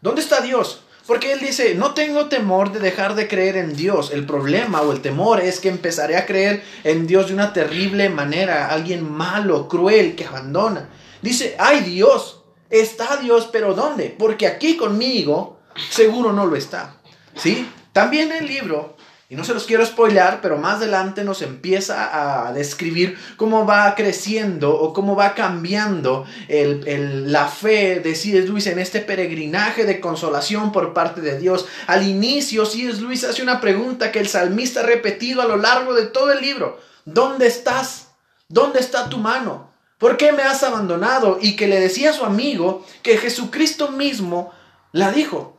¿Dónde 0.00 0.22
está 0.22 0.40
Dios? 0.40 0.80
Porque 1.06 1.32
él 1.32 1.40
dice, 1.40 1.74
no 1.76 1.94
tengo 1.94 2.26
temor 2.26 2.72
de 2.72 2.80
dejar 2.80 3.14
de 3.14 3.28
creer 3.28 3.56
en 3.56 3.76
Dios. 3.76 4.10
El 4.12 4.26
problema 4.26 4.80
o 4.80 4.92
el 4.92 5.00
temor 5.00 5.40
es 5.40 5.60
que 5.60 5.68
empezaré 5.68 6.16
a 6.16 6.26
creer 6.26 6.64
en 6.82 7.06
Dios 7.06 7.28
de 7.28 7.34
una 7.34 7.52
terrible 7.52 8.08
manera. 8.08 8.68
Alguien 8.70 9.08
malo, 9.08 9.68
cruel, 9.68 10.16
que 10.16 10.24
abandona. 10.24 10.88
Dice, 11.22 11.54
ay 11.58 11.80
Dios, 11.80 12.42
está 12.70 13.18
Dios, 13.18 13.48
pero 13.52 13.74
¿dónde? 13.74 14.14
Porque 14.18 14.48
aquí 14.48 14.76
conmigo 14.76 15.60
seguro 15.90 16.32
no 16.32 16.44
lo 16.46 16.56
está. 16.56 16.96
¿Sí? 17.36 17.68
También 17.92 18.32
el 18.32 18.46
libro 18.46 18.95
y 19.28 19.34
no 19.34 19.42
se 19.42 19.54
los 19.54 19.64
quiero 19.64 19.84
spoilear, 19.84 20.40
pero 20.40 20.56
más 20.56 20.76
adelante 20.76 21.24
nos 21.24 21.42
empieza 21.42 22.46
a 22.46 22.52
describir 22.52 23.18
cómo 23.36 23.66
va 23.66 23.92
creciendo 23.96 24.72
o 24.72 24.92
cómo 24.92 25.16
va 25.16 25.34
cambiando 25.34 26.26
la 26.48 27.48
fe 27.48 27.98
de 27.98 28.14
C.S. 28.14 28.46
Luis 28.46 28.68
en 28.68 28.78
este 28.78 29.00
peregrinaje 29.00 29.84
de 29.84 30.00
consolación 30.00 30.70
por 30.70 30.94
parte 30.94 31.20
de 31.20 31.40
Dios. 31.40 31.66
Al 31.88 32.06
inicio, 32.06 32.66
C.S. 32.66 33.00
Luis 33.00 33.24
hace 33.24 33.42
una 33.42 33.60
pregunta 33.60 34.12
que 34.12 34.20
el 34.20 34.28
salmista 34.28 34.80
ha 34.80 34.84
repetido 34.84 35.42
a 35.42 35.46
lo 35.46 35.56
largo 35.56 35.94
de 35.94 36.06
todo 36.06 36.30
el 36.30 36.40
libro. 36.40 36.78
¿Dónde 37.04 37.48
estás? 37.48 38.10
¿Dónde 38.48 38.78
está 38.78 39.08
tu 39.08 39.18
mano? 39.18 39.72
¿Por 39.98 40.18
qué 40.18 40.30
me 40.30 40.42
has 40.42 40.62
abandonado? 40.62 41.38
Y 41.40 41.56
que 41.56 41.66
le 41.66 41.80
decía 41.80 42.10
a 42.10 42.12
su 42.12 42.24
amigo 42.24 42.86
que 43.02 43.18
Jesucristo 43.18 43.90
mismo 43.90 44.52
la 44.92 45.10
dijo. 45.10 45.56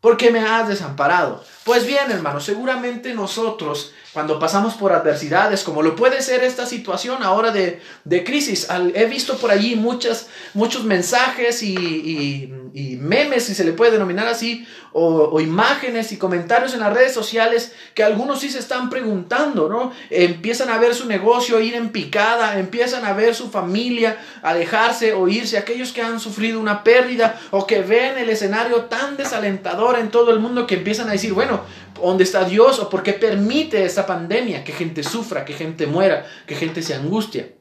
¿Por 0.00 0.16
qué 0.16 0.30
me 0.30 0.40
has 0.40 0.68
desamparado? 0.68 1.42
Pues 1.64 1.86
bien, 1.86 2.10
hermano, 2.10 2.40
seguramente 2.40 3.14
nosotros, 3.14 3.94
cuando 4.12 4.38
pasamos 4.38 4.74
por 4.74 4.92
adversidades, 4.92 5.64
como 5.64 5.80
lo 5.80 5.96
puede 5.96 6.20
ser 6.20 6.44
esta 6.44 6.66
situación 6.66 7.22
ahora 7.22 7.52
de, 7.52 7.80
crisis, 8.24 8.68
he 8.94 9.06
visto 9.06 9.38
por 9.38 9.50
allí 9.50 9.74
muchas, 9.74 10.28
muchos 10.52 10.84
mensajes 10.84 11.62
y, 11.62 12.52
memes, 13.00 13.44
si 13.44 13.54
se 13.54 13.64
le 13.64 13.72
puede 13.72 13.92
denominar 13.92 14.28
así, 14.28 14.66
o, 14.92 15.40
imágenes 15.40 16.12
y 16.12 16.18
comentarios 16.18 16.74
en 16.74 16.80
las 16.80 16.92
redes 16.92 17.14
sociales 17.14 17.72
que 17.94 18.04
algunos 18.04 18.40
sí 18.40 18.50
se 18.50 18.58
están 18.58 18.90
preguntando, 18.90 19.68
¿no? 19.68 19.92
Empiezan 20.10 20.68
a 20.68 20.78
ver 20.78 20.94
su 20.94 21.06
negocio 21.06 21.60
ir 21.60 21.74
en 21.74 21.90
picada, 21.90 22.58
empiezan 22.58 23.04
a 23.04 23.14
ver 23.14 23.34
su 23.34 23.50
familia 23.50 24.18
alejarse 24.42 25.14
o 25.14 25.28
irse, 25.28 25.56
aquellos 25.56 25.92
que 25.92 26.02
han 26.02 26.20
sufrido 26.20 26.60
una 26.60 26.84
pérdida 26.84 27.40
o 27.50 27.66
que 27.66 27.80
ven 27.80 28.18
el 28.18 28.28
escenario 28.28 28.82
tan 28.82 29.16
desalentador 29.16 29.98
en 29.98 30.10
todo 30.10 30.30
el 30.30 30.38
mundo 30.38 30.66
que 30.66 30.76
empiezan 30.76 31.08
a 31.08 31.12
decir, 31.12 31.32
bueno, 31.32 31.53
¿dónde 32.00 32.24
está 32.24 32.44
Dios? 32.44 32.78
¿O 32.78 32.88
por 32.88 33.02
qué 33.02 33.12
permite 33.12 33.84
esta 33.84 34.06
pandemia? 34.06 34.64
Que 34.64 34.72
gente 34.72 35.02
sufra, 35.02 35.44
que 35.44 35.54
gente 35.54 35.86
muera, 35.86 36.26
que 36.46 36.54
gente 36.54 36.82
se 36.82 36.94
angustia. 36.94 37.54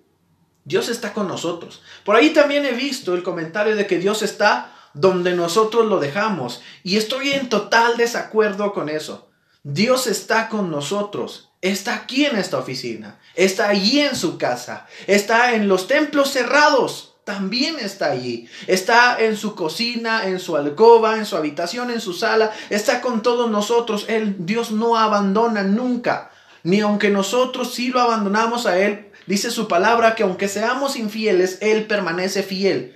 Dios 0.66 0.90
está 0.90 1.14
con 1.14 1.28
nosotros. 1.28 1.82
Por 2.06 2.16
ahí 2.16 2.30
también 2.32 2.66
he 2.66 2.72
visto 2.72 3.14
el 3.16 3.24
comentario 3.24 3.76
de 3.76 3.86
que 3.86 4.00
Dios 4.00 4.22
está 4.22 4.74
donde 4.94 5.36
nosotros 5.36 5.86
lo 5.88 6.00
dejamos. 6.00 6.62
Y 6.84 6.98
estoy 6.98 7.32
en 7.32 7.50
total 7.50 7.98
desacuerdo 7.98 8.74
con 8.74 8.90
eso. 8.90 9.30
Dios 9.64 10.08
está 10.08 10.50
con 10.50 10.72
nosotros. 10.72 11.52
Está 11.62 11.96
aquí 11.96 12.26
en 12.26 12.38
esta 12.38 12.58
oficina. 12.58 13.20
Está 13.36 13.70
allí 13.70 14.00
en 14.00 14.16
su 14.16 14.38
casa. 14.38 14.88
Está 15.08 15.56
en 15.56 15.68
los 15.68 15.88
templos 15.88 16.32
cerrados 16.32 17.13
también 17.24 17.78
está 17.80 18.12
allí. 18.12 18.48
Está 18.68 19.18
en 19.20 19.38
su 19.38 19.56
cocina, 19.56 20.28
en 20.28 20.40
su 20.40 20.56
alcoba, 20.58 21.18
en 21.18 21.26
su 21.26 21.38
habitación, 21.38 21.90
en 21.90 22.02
su 22.02 22.14
sala. 22.14 22.52
Está 22.70 23.02
con 23.02 23.22
todos 23.22 23.50
nosotros. 23.50 24.06
Él, 24.10 24.36
Dios 24.40 24.72
no 24.72 24.98
abandona 24.98 25.64
nunca. 25.64 26.32
Ni 26.64 26.82
aunque 26.82 27.10
nosotros 27.10 27.74
sí 27.74 27.90
lo 27.90 28.02
abandonamos 28.02 28.66
a 28.66 28.80
Él, 28.80 29.12
dice 29.28 29.52
su 29.52 29.68
palabra 29.68 30.16
que 30.16 30.24
aunque 30.24 30.48
seamos 30.48 30.96
infieles, 30.96 31.58
Él 31.62 31.88
permanece 31.88 32.44
fiel. 32.44 32.96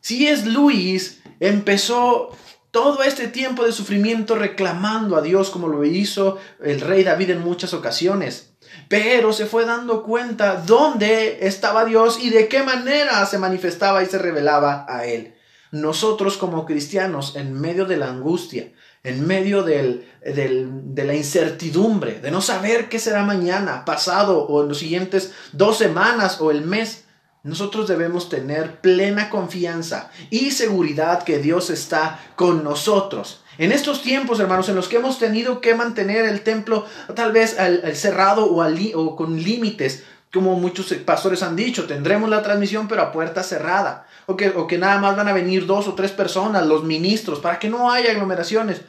Si 0.00 0.26
es 0.26 0.46
Luis, 0.46 1.20
empezó 1.40 2.36
todo 2.70 3.02
este 3.04 3.28
tiempo 3.28 3.64
de 3.64 3.72
sufrimiento 3.72 4.34
reclamando 4.34 5.16
a 5.16 5.22
Dios 5.22 5.50
como 5.50 5.68
lo 5.68 5.84
hizo 5.84 6.38
el 6.60 6.80
rey 6.80 7.04
David 7.04 7.30
en 7.30 7.40
muchas 7.40 7.72
ocasiones 7.72 8.53
pero 8.88 9.32
se 9.32 9.46
fue 9.46 9.64
dando 9.64 10.02
cuenta 10.02 10.62
dónde 10.66 11.46
estaba 11.46 11.84
Dios 11.84 12.18
y 12.20 12.30
de 12.30 12.48
qué 12.48 12.62
manera 12.62 13.24
se 13.26 13.38
manifestaba 13.38 14.02
y 14.02 14.06
se 14.06 14.18
revelaba 14.18 14.86
a 14.88 15.06
él. 15.06 15.34
Nosotros 15.70 16.36
como 16.36 16.66
cristianos, 16.66 17.34
en 17.36 17.52
medio 17.52 17.84
de 17.84 17.96
la 17.96 18.08
angustia, 18.08 18.72
en 19.02 19.26
medio 19.26 19.62
del, 19.62 20.06
de 20.22 21.04
la 21.04 21.14
incertidumbre, 21.14 22.20
de 22.20 22.30
no 22.30 22.40
saber 22.40 22.88
qué 22.88 22.98
será 22.98 23.24
mañana, 23.24 23.84
pasado 23.84 24.46
o 24.46 24.62
en 24.62 24.68
los 24.68 24.78
siguientes 24.78 25.32
dos 25.52 25.78
semanas 25.78 26.40
o 26.40 26.50
el 26.50 26.62
mes, 26.62 27.04
nosotros 27.44 27.86
debemos 27.86 28.30
tener 28.30 28.80
plena 28.80 29.28
confianza 29.28 30.10
y 30.30 30.52
seguridad 30.52 31.24
que 31.24 31.38
Dios 31.38 31.68
está 31.68 32.18
con 32.36 32.64
nosotros. 32.64 33.43
En 33.58 33.72
estos 33.72 34.02
tiempos, 34.02 34.40
hermanos, 34.40 34.68
en 34.68 34.76
los 34.76 34.88
que 34.88 34.96
hemos 34.96 35.18
tenido 35.18 35.60
que 35.60 35.74
mantener 35.74 36.24
el 36.24 36.42
templo 36.42 36.86
tal 37.14 37.32
vez 37.32 37.58
al, 37.58 37.94
cerrado 37.96 38.46
o, 38.46 38.64
o 38.64 39.16
con 39.16 39.42
límites, 39.42 40.04
como 40.32 40.56
muchos 40.56 40.92
pastores 41.04 41.42
han 41.42 41.54
dicho, 41.54 41.86
tendremos 41.86 42.28
la 42.28 42.42
transmisión 42.42 42.88
pero 42.88 43.02
a 43.02 43.12
puerta 43.12 43.42
cerrada, 43.42 44.06
o 44.26 44.36
que, 44.36 44.48
o 44.48 44.66
que 44.66 44.78
nada 44.78 44.98
más 44.98 45.16
van 45.16 45.28
a 45.28 45.32
venir 45.32 45.66
dos 45.66 45.86
o 45.86 45.94
tres 45.94 46.10
personas, 46.10 46.66
los 46.66 46.82
ministros, 46.82 47.38
para 47.38 47.58
que 47.58 47.68
no 47.68 47.92
haya 47.92 48.10
aglomeraciones 48.10 48.82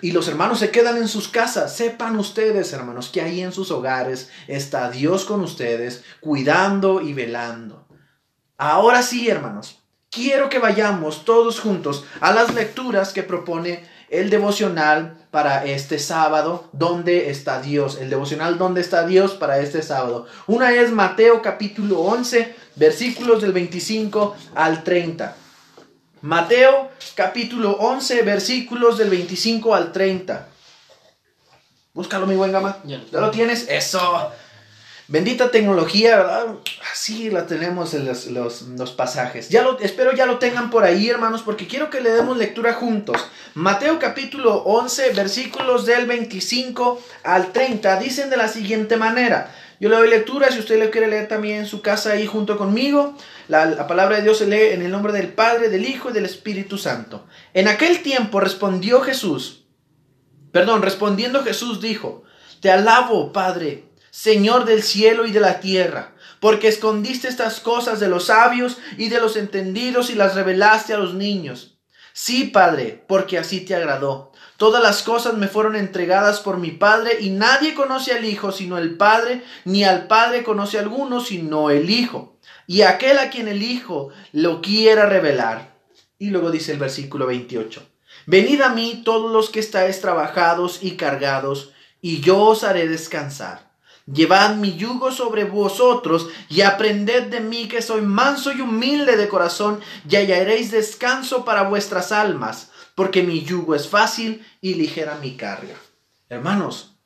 y 0.00 0.12
los 0.12 0.28
hermanos 0.28 0.58
se 0.58 0.70
quedan 0.70 0.96
en 0.96 1.08
sus 1.08 1.28
casas. 1.28 1.76
Sepan 1.76 2.16
ustedes, 2.18 2.72
hermanos, 2.72 3.08
que 3.08 3.20
ahí 3.20 3.40
en 3.40 3.52
sus 3.52 3.70
hogares 3.70 4.30
está 4.48 4.90
Dios 4.90 5.24
con 5.24 5.40
ustedes, 5.40 6.04
cuidando 6.20 7.00
y 7.00 7.14
velando. 7.14 7.86
Ahora 8.56 9.02
sí, 9.02 9.28
hermanos, 9.28 9.83
quiero 10.14 10.48
que 10.48 10.58
vayamos 10.58 11.24
todos 11.24 11.60
juntos 11.60 12.04
a 12.20 12.32
las 12.32 12.54
lecturas 12.54 13.12
que 13.12 13.22
propone 13.22 13.84
el 14.08 14.30
devocional 14.30 15.16
para 15.30 15.64
este 15.64 15.98
sábado, 15.98 16.68
¿dónde 16.72 17.30
está 17.30 17.60
Dios? 17.60 17.98
El 18.00 18.10
devocional, 18.10 18.56
¿dónde 18.56 18.80
está 18.80 19.06
Dios 19.06 19.32
para 19.32 19.58
este 19.58 19.82
sábado? 19.82 20.26
Una 20.46 20.72
es 20.72 20.92
Mateo 20.92 21.42
capítulo 21.42 22.00
11, 22.00 22.54
versículos 22.76 23.42
del 23.42 23.52
25 23.52 24.36
al 24.54 24.84
30. 24.84 25.36
Mateo 26.20 26.90
capítulo 27.14 27.72
11 27.72 28.22
versículos 28.22 28.98
del 28.98 29.10
25 29.10 29.74
al 29.74 29.92
30. 29.92 30.48
Búscalo, 31.92 32.26
mi 32.26 32.34
buen 32.34 32.52
gama. 32.52 32.78
Ya, 32.84 33.00
lo 33.12 33.30
tienes. 33.30 33.66
Eso. 33.68 34.32
Bendita 35.06 35.50
tecnología. 35.50 36.46
Así 36.90 37.30
la 37.30 37.46
tenemos 37.46 37.92
en 37.92 38.06
los, 38.06 38.92
pasajes. 38.92 39.50
Ya 39.50 39.62
lo, 39.62 39.78
espero 39.80 40.14
ya 40.14 40.24
lo 40.24 40.38
tengan 40.38 40.70
por 40.70 40.84
ahí, 40.84 41.10
hermanos, 41.10 41.42
porque 41.42 41.66
quiero 41.66 41.90
que 41.90 42.00
le 42.00 42.10
demos 42.10 42.38
lectura 42.38 42.72
juntos. 42.72 43.16
Mateo 43.52 43.98
capítulo 43.98 44.62
11, 44.62 45.10
versículos 45.12 45.84
del 45.84 46.06
25 46.06 47.02
al 47.22 47.52
30, 47.52 48.00
dicen 48.00 48.30
de 48.30 48.38
la 48.38 48.48
siguiente 48.48 48.96
manera. 48.96 49.54
Yo 49.78 49.90
le 49.90 49.96
doy 49.96 50.08
lectura, 50.08 50.50
si 50.50 50.60
usted 50.60 50.78
le 50.78 50.88
quiere 50.88 51.08
leer 51.08 51.28
también 51.28 51.58
en 51.58 51.66
su 51.66 51.82
casa 51.82 52.12
ahí 52.12 52.26
junto 52.26 52.56
conmigo. 52.56 53.14
La, 53.48 53.86
palabra 53.86 54.16
de 54.16 54.22
Dios 54.22 54.38
se 54.38 54.46
lee 54.46 54.72
en 54.72 54.80
el 54.80 54.90
nombre 54.90 55.12
del 55.12 55.28
Padre, 55.28 55.68
del 55.68 55.84
Hijo 55.84 56.08
y 56.08 56.12
del 56.14 56.24
Espíritu 56.24 56.78
Santo. 56.78 57.26
En 57.52 57.68
aquel 57.68 58.02
tiempo 58.02 58.40
respondió 58.40 59.02
Jesús, 59.02 59.66
perdón, 60.52 60.80
respondiendo 60.80 61.42
Jesús 61.42 61.82
dijo, 61.82 62.22
Te 62.60 62.70
alabo, 62.70 63.32
Padre, 63.34 63.84
Señor 64.16 64.64
del 64.64 64.84
cielo 64.84 65.26
y 65.26 65.32
de 65.32 65.40
la 65.40 65.58
tierra, 65.58 66.14
porque 66.38 66.68
escondiste 66.68 67.26
estas 67.26 67.58
cosas 67.58 67.98
de 67.98 68.06
los 68.06 68.26
sabios 68.26 68.78
y 68.96 69.08
de 69.08 69.18
los 69.18 69.34
entendidos 69.34 70.08
y 70.08 70.14
las 70.14 70.36
revelaste 70.36 70.94
a 70.94 70.98
los 70.98 71.14
niños. 71.14 71.78
Sí, 72.12 72.44
Padre, 72.44 73.04
porque 73.08 73.38
así 73.38 73.62
te 73.62 73.74
agradó. 73.74 74.30
Todas 74.56 74.80
las 74.80 75.02
cosas 75.02 75.34
me 75.34 75.48
fueron 75.48 75.74
entregadas 75.74 76.38
por 76.38 76.58
mi 76.58 76.70
Padre 76.70 77.18
y 77.22 77.30
nadie 77.30 77.74
conoce 77.74 78.12
al 78.12 78.24
Hijo 78.24 78.52
sino 78.52 78.78
el 78.78 78.96
Padre, 78.96 79.42
ni 79.64 79.82
al 79.82 80.06
Padre 80.06 80.44
conoce 80.44 80.78
alguno 80.78 81.20
sino 81.20 81.70
el 81.70 81.90
Hijo. 81.90 82.38
Y 82.68 82.82
aquel 82.82 83.18
a 83.18 83.30
quien 83.30 83.48
el 83.48 83.64
Hijo 83.64 84.10
lo 84.30 84.62
quiera 84.62 85.06
revelar. 85.06 85.74
Y 86.20 86.30
luego 86.30 86.52
dice 86.52 86.70
el 86.70 86.78
versículo 86.78 87.26
28. 87.26 87.82
Venid 88.26 88.60
a 88.60 88.68
mí 88.68 89.02
todos 89.04 89.32
los 89.32 89.50
que 89.50 89.58
estáis 89.58 90.00
trabajados 90.00 90.84
y 90.84 90.92
cargados, 90.92 91.72
y 92.00 92.20
yo 92.20 92.38
os 92.38 92.62
haré 92.62 92.86
descansar. 92.86 93.73
Llevad 94.06 94.56
mi 94.56 94.76
yugo 94.76 95.10
sobre 95.10 95.44
vosotros 95.44 96.28
y 96.50 96.60
aprended 96.60 97.28
de 97.28 97.40
mí 97.40 97.68
que 97.68 97.80
soy 97.80 98.02
manso 98.02 98.52
y 98.52 98.60
humilde 98.60 99.16
de 99.16 99.28
corazón 99.28 99.80
y 100.08 100.16
hallaréis 100.16 100.70
descanso 100.70 101.44
para 101.44 101.62
vuestras 101.62 102.12
almas 102.12 102.70
porque 102.94 103.22
mi 103.22 103.42
yugo 103.42 103.74
es 103.74 103.88
fácil 103.88 104.44
y 104.60 104.74
ligera 104.74 105.18
mi 105.20 105.36
carga. 105.36 105.74
Hermanos, 106.28 106.96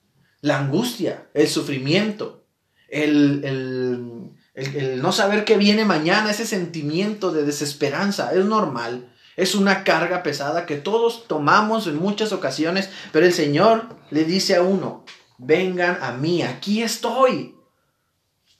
la 0.40 0.58
angustia, 0.58 1.28
el 1.34 1.48
sufrimiento, 1.48 2.44
el, 2.88 3.42
el, 3.44 4.32
el, 4.54 5.02
no 5.02 5.12
saber 5.12 5.44
qué 5.44 5.56
viene 5.56 5.84
mañana, 5.84 6.30
ese 6.30 6.46
sentimiento 6.46 7.32
de 7.32 7.44
desesperanza, 7.44 8.32
es 8.32 8.44
normal. 8.44 9.12
Es 9.36 9.54
una 9.54 9.84
carga 9.84 10.22
pesada 10.22 10.66
que 10.66 10.76
todos 10.76 11.28
tomamos 11.28 11.86
en 11.86 11.96
muchas 11.96 12.32
ocasiones, 12.32 12.90
pero 13.12 13.24
el 13.24 13.32
Señor 13.32 13.96
le 14.10 14.24
dice 14.24 14.56
a 14.56 14.62
uno, 14.62 15.04
vengan 15.38 15.98
a 16.02 16.12
mí, 16.12 16.42
aquí 16.42 16.82
estoy. 16.82 17.54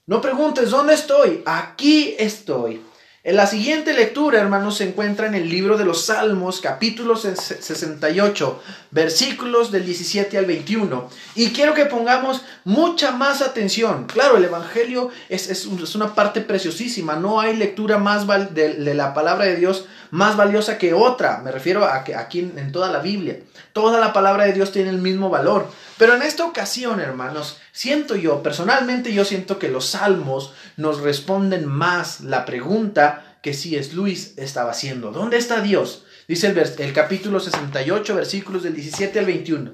No 0.06 0.20
preguntes, 0.22 0.70
¿dónde 0.70 0.94
estoy? 0.94 1.42
Aquí 1.44 2.14
estoy. 2.18 2.80
En 3.24 3.36
la 3.36 3.46
siguiente 3.46 3.92
lectura, 3.92 4.40
hermanos, 4.40 4.78
se 4.78 4.88
encuentra 4.88 5.26
en 5.26 5.34
el 5.34 5.50
libro 5.50 5.76
de 5.76 5.84
los 5.84 6.06
Salmos, 6.06 6.62
capítulo 6.62 7.14
68, 7.14 8.62
versículos 8.90 9.70
del 9.70 9.84
17 9.84 10.38
al 10.38 10.46
21. 10.46 11.10
Y 11.34 11.50
quiero 11.50 11.74
que 11.74 11.84
pongamos 11.84 12.42
mucha 12.64 13.10
más 13.10 13.42
atención. 13.42 14.06
Claro, 14.06 14.38
el 14.38 14.44
Evangelio 14.44 15.10
es, 15.28 15.66
una 15.66 16.14
parte 16.14 16.40
preciosísima. 16.40 17.16
No 17.16 17.40
hay 17.40 17.54
lectura 17.54 17.98
más 17.98 18.26
de, 18.54 18.94
la 18.94 19.12
palabra 19.12 19.44
de 19.44 19.56
Dios 19.56 19.84
más 20.10 20.36
valiosa 20.38 20.78
que 20.78 20.94
otra. 20.94 21.42
Me 21.44 21.50
refiero 21.50 21.84
a 21.84 22.04
que 22.04 22.14
aquí 22.14 22.38
en 22.38 22.72
toda 22.72 22.90
la 22.90 23.00
Biblia. 23.00 23.40
Toda 23.72 24.00
la 24.00 24.12
palabra 24.12 24.44
de 24.44 24.52
Dios 24.52 24.72
tiene 24.72 24.90
el 24.90 24.98
mismo 24.98 25.30
valor. 25.30 25.70
Pero 25.98 26.14
en 26.14 26.22
esta 26.22 26.44
ocasión, 26.44 27.00
hermanos, 27.00 27.58
siento 27.72 28.16
yo, 28.16 28.42
personalmente 28.42 29.12
yo 29.12 29.24
siento 29.24 29.58
que 29.58 29.68
los 29.68 29.86
salmos 29.86 30.52
nos 30.76 31.00
responden 31.00 31.66
más 31.66 32.20
la 32.20 32.44
pregunta 32.44 33.38
que 33.42 33.54
si 33.54 33.76
es 33.76 33.94
Luis 33.94 34.34
estaba 34.36 34.70
haciendo. 34.70 35.10
¿Dónde 35.10 35.36
está 35.36 35.60
Dios? 35.60 36.04
Dice 36.26 36.48
el, 36.48 36.58
el 36.58 36.92
capítulo 36.92 37.40
68, 37.40 38.14
versículos 38.14 38.62
del 38.62 38.74
17 38.74 39.18
al 39.18 39.26
21. 39.26 39.72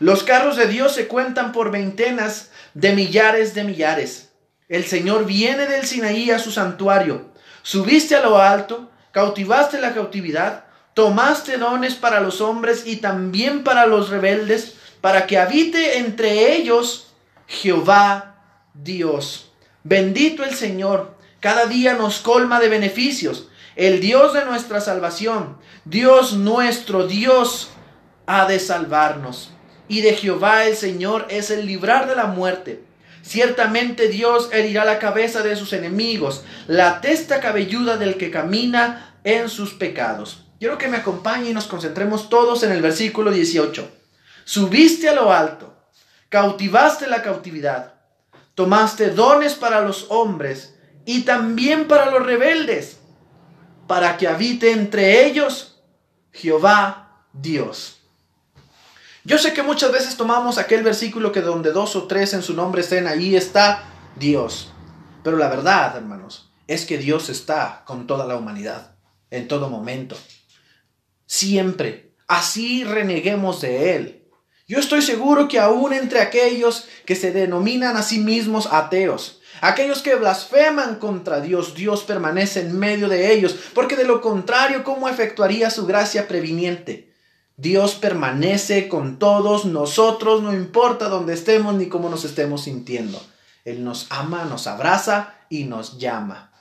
Los 0.00 0.22
carros 0.22 0.56
de 0.56 0.66
Dios 0.66 0.94
se 0.94 1.06
cuentan 1.06 1.52
por 1.52 1.70
veintenas 1.70 2.50
de 2.74 2.94
millares 2.94 3.54
de 3.54 3.64
millares. 3.64 4.32
El 4.68 4.84
Señor 4.84 5.24
viene 5.26 5.66
del 5.66 5.86
Sinaí 5.86 6.30
a 6.30 6.38
su 6.38 6.50
santuario. 6.50 7.32
Subiste 7.62 8.16
a 8.16 8.22
lo 8.22 8.38
alto, 8.38 8.90
cautivaste 9.12 9.80
la 9.80 9.94
cautividad, 9.94 10.63
tomaste 10.94 11.58
dones 11.58 11.94
para 11.94 12.20
los 12.20 12.40
hombres 12.40 12.84
y 12.86 12.96
también 12.96 13.64
para 13.64 13.86
los 13.86 14.08
rebeldes 14.08 14.76
para 15.00 15.26
que 15.26 15.36
habite 15.36 15.98
entre 15.98 16.56
ellos 16.56 17.12
Jehová 17.46 18.36
Dios. 18.72 19.52
Bendito 19.82 20.44
el 20.44 20.54
Señor, 20.54 21.14
cada 21.40 21.66
día 21.66 21.92
nos 21.92 22.20
colma 22.20 22.58
de 22.58 22.68
beneficios. 22.68 23.48
El 23.76 24.00
Dios 24.00 24.32
de 24.32 24.46
nuestra 24.46 24.80
salvación, 24.80 25.58
Dios 25.84 26.32
nuestro, 26.34 27.06
Dios 27.06 27.70
ha 28.26 28.46
de 28.46 28.58
salvarnos. 28.58 29.50
Y 29.88 30.00
de 30.00 30.14
Jehová 30.14 30.64
el 30.64 30.76
Señor 30.76 31.26
es 31.28 31.50
el 31.50 31.66
librar 31.66 32.08
de 32.08 32.16
la 32.16 32.26
muerte. 32.26 32.82
Ciertamente 33.20 34.08
Dios 34.08 34.48
herirá 34.52 34.84
la 34.86 34.98
cabeza 34.98 35.42
de 35.42 35.56
sus 35.56 35.72
enemigos, 35.72 36.44
la 36.66 37.02
testa 37.02 37.40
cabelluda 37.40 37.98
del 37.98 38.16
que 38.16 38.30
camina 38.30 39.16
en 39.24 39.50
sus 39.50 39.74
pecados. 39.74 40.43
Quiero 40.64 40.78
que 40.78 40.88
me 40.88 40.96
acompañe 40.96 41.50
y 41.50 41.52
nos 41.52 41.66
concentremos 41.66 42.30
todos 42.30 42.62
en 42.62 42.72
el 42.72 42.80
versículo 42.80 43.30
18. 43.30 43.86
Subiste 44.46 45.10
a 45.10 45.14
lo 45.14 45.30
alto, 45.30 45.76
cautivaste 46.30 47.06
la 47.06 47.20
cautividad, 47.20 47.96
tomaste 48.54 49.10
dones 49.10 49.52
para 49.52 49.82
los 49.82 50.06
hombres 50.08 50.74
y 51.04 51.24
también 51.24 51.86
para 51.86 52.10
los 52.10 52.24
rebeldes, 52.24 52.96
para 53.86 54.16
que 54.16 54.26
habite 54.26 54.70
entre 54.70 55.26
ellos 55.26 55.82
Jehová 56.32 57.26
Dios. 57.34 57.98
Yo 59.22 59.36
sé 59.36 59.52
que 59.52 59.62
muchas 59.62 59.92
veces 59.92 60.16
tomamos 60.16 60.56
aquel 60.56 60.82
versículo 60.82 61.30
que 61.30 61.42
donde 61.42 61.72
dos 61.72 61.94
o 61.94 62.04
tres 62.04 62.32
en 62.32 62.42
su 62.42 62.54
nombre 62.54 62.80
estén, 62.80 63.06
ahí 63.06 63.36
está 63.36 63.84
Dios. 64.16 64.72
Pero 65.22 65.36
la 65.36 65.48
verdad, 65.48 65.94
hermanos, 65.94 66.50
es 66.66 66.86
que 66.86 66.96
Dios 66.96 67.28
está 67.28 67.82
con 67.84 68.06
toda 68.06 68.24
la 68.24 68.36
humanidad, 68.36 68.96
en 69.30 69.46
todo 69.46 69.68
momento. 69.68 70.16
Siempre. 71.34 72.14
Así 72.28 72.84
reneguemos 72.84 73.60
de 73.60 73.96
Él. 73.96 74.22
Yo 74.68 74.78
estoy 74.78 75.02
seguro 75.02 75.48
que 75.48 75.58
aún 75.58 75.92
entre 75.92 76.20
aquellos 76.20 76.86
que 77.06 77.16
se 77.16 77.32
denominan 77.32 77.96
a 77.96 78.04
sí 78.04 78.20
mismos 78.20 78.68
ateos, 78.70 79.40
aquellos 79.60 80.00
que 80.00 80.14
blasfeman 80.14 81.00
contra 81.00 81.40
Dios, 81.40 81.74
Dios 81.74 82.04
permanece 82.04 82.60
en 82.60 82.78
medio 82.78 83.08
de 83.08 83.32
ellos, 83.32 83.56
porque 83.74 83.96
de 83.96 84.04
lo 84.04 84.20
contrario, 84.20 84.84
¿cómo 84.84 85.08
efectuaría 85.08 85.70
su 85.70 85.86
gracia 85.86 86.28
previniente? 86.28 87.12
Dios 87.56 87.96
permanece 87.96 88.88
con 88.88 89.18
todos 89.18 89.64
nosotros, 89.64 90.40
no 90.40 90.54
importa 90.54 91.08
dónde 91.08 91.34
estemos 91.34 91.74
ni 91.74 91.88
cómo 91.88 92.10
nos 92.10 92.24
estemos 92.24 92.62
sintiendo. 92.62 93.20
Él 93.64 93.82
nos 93.82 94.06
ama, 94.10 94.44
nos 94.44 94.68
abraza 94.68 95.34
y 95.48 95.64
nos 95.64 95.98
llama. 95.98 96.53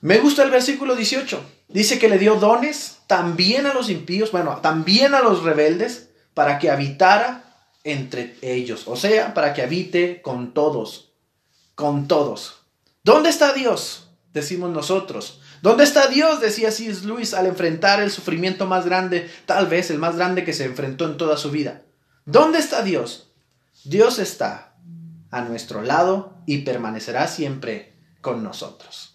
Me 0.00 0.18
gusta 0.18 0.42
el 0.42 0.50
versículo 0.50 0.96
18. 0.96 1.42
Dice 1.68 1.98
que 1.98 2.08
le 2.08 2.18
dio 2.18 2.36
dones 2.36 2.98
también 3.06 3.66
a 3.66 3.74
los 3.74 3.88
impíos, 3.88 4.32
bueno, 4.32 4.58
también 4.58 5.14
a 5.14 5.22
los 5.22 5.42
rebeldes, 5.42 6.10
para 6.34 6.58
que 6.58 6.70
habitara 6.70 7.44
entre 7.84 8.36
ellos. 8.42 8.84
O 8.86 8.96
sea, 8.96 9.34
para 9.34 9.54
que 9.54 9.62
habite 9.62 10.22
con 10.22 10.54
todos. 10.54 11.12
Con 11.74 12.08
todos. 12.08 12.60
¿Dónde 13.04 13.30
está 13.30 13.52
Dios? 13.52 14.10
Decimos 14.32 14.70
nosotros. 14.70 15.40
¿Dónde 15.62 15.84
está 15.84 16.08
Dios? 16.08 16.40
Decía 16.40 16.70
C.S. 16.70 17.04
Luis 17.06 17.34
al 17.34 17.46
enfrentar 17.46 18.00
el 18.00 18.10
sufrimiento 18.10 18.66
más 18.66 18.84
grande, 18.84 19.30
tal 19.46 19.66
vez 19.66 19.90
el 19.90 19.98
más 19.98 20.16
grande 20.16 20.44
que 20.44 20.52
se 20.52 20.64
enfrentó 20.64 21.06
en 21.06 21.16
toda 21.16 21.36
su 21.36 21.50
vida. 21.50 21.82
¿Dónde 22.24 22.58
está 22.58 22.82
Dios? 22.82 23.30
Dios 23.84 24.18
está 24.18 24.74
a 25.30 25.42
nuestro 25.42 25.82
lado 25.82 26.34
y 26.46 26.58
permanecerá 26.58 27.26
siempre 27.26 27.94
con 28.20 28.42
nosotros. 28.42 29.11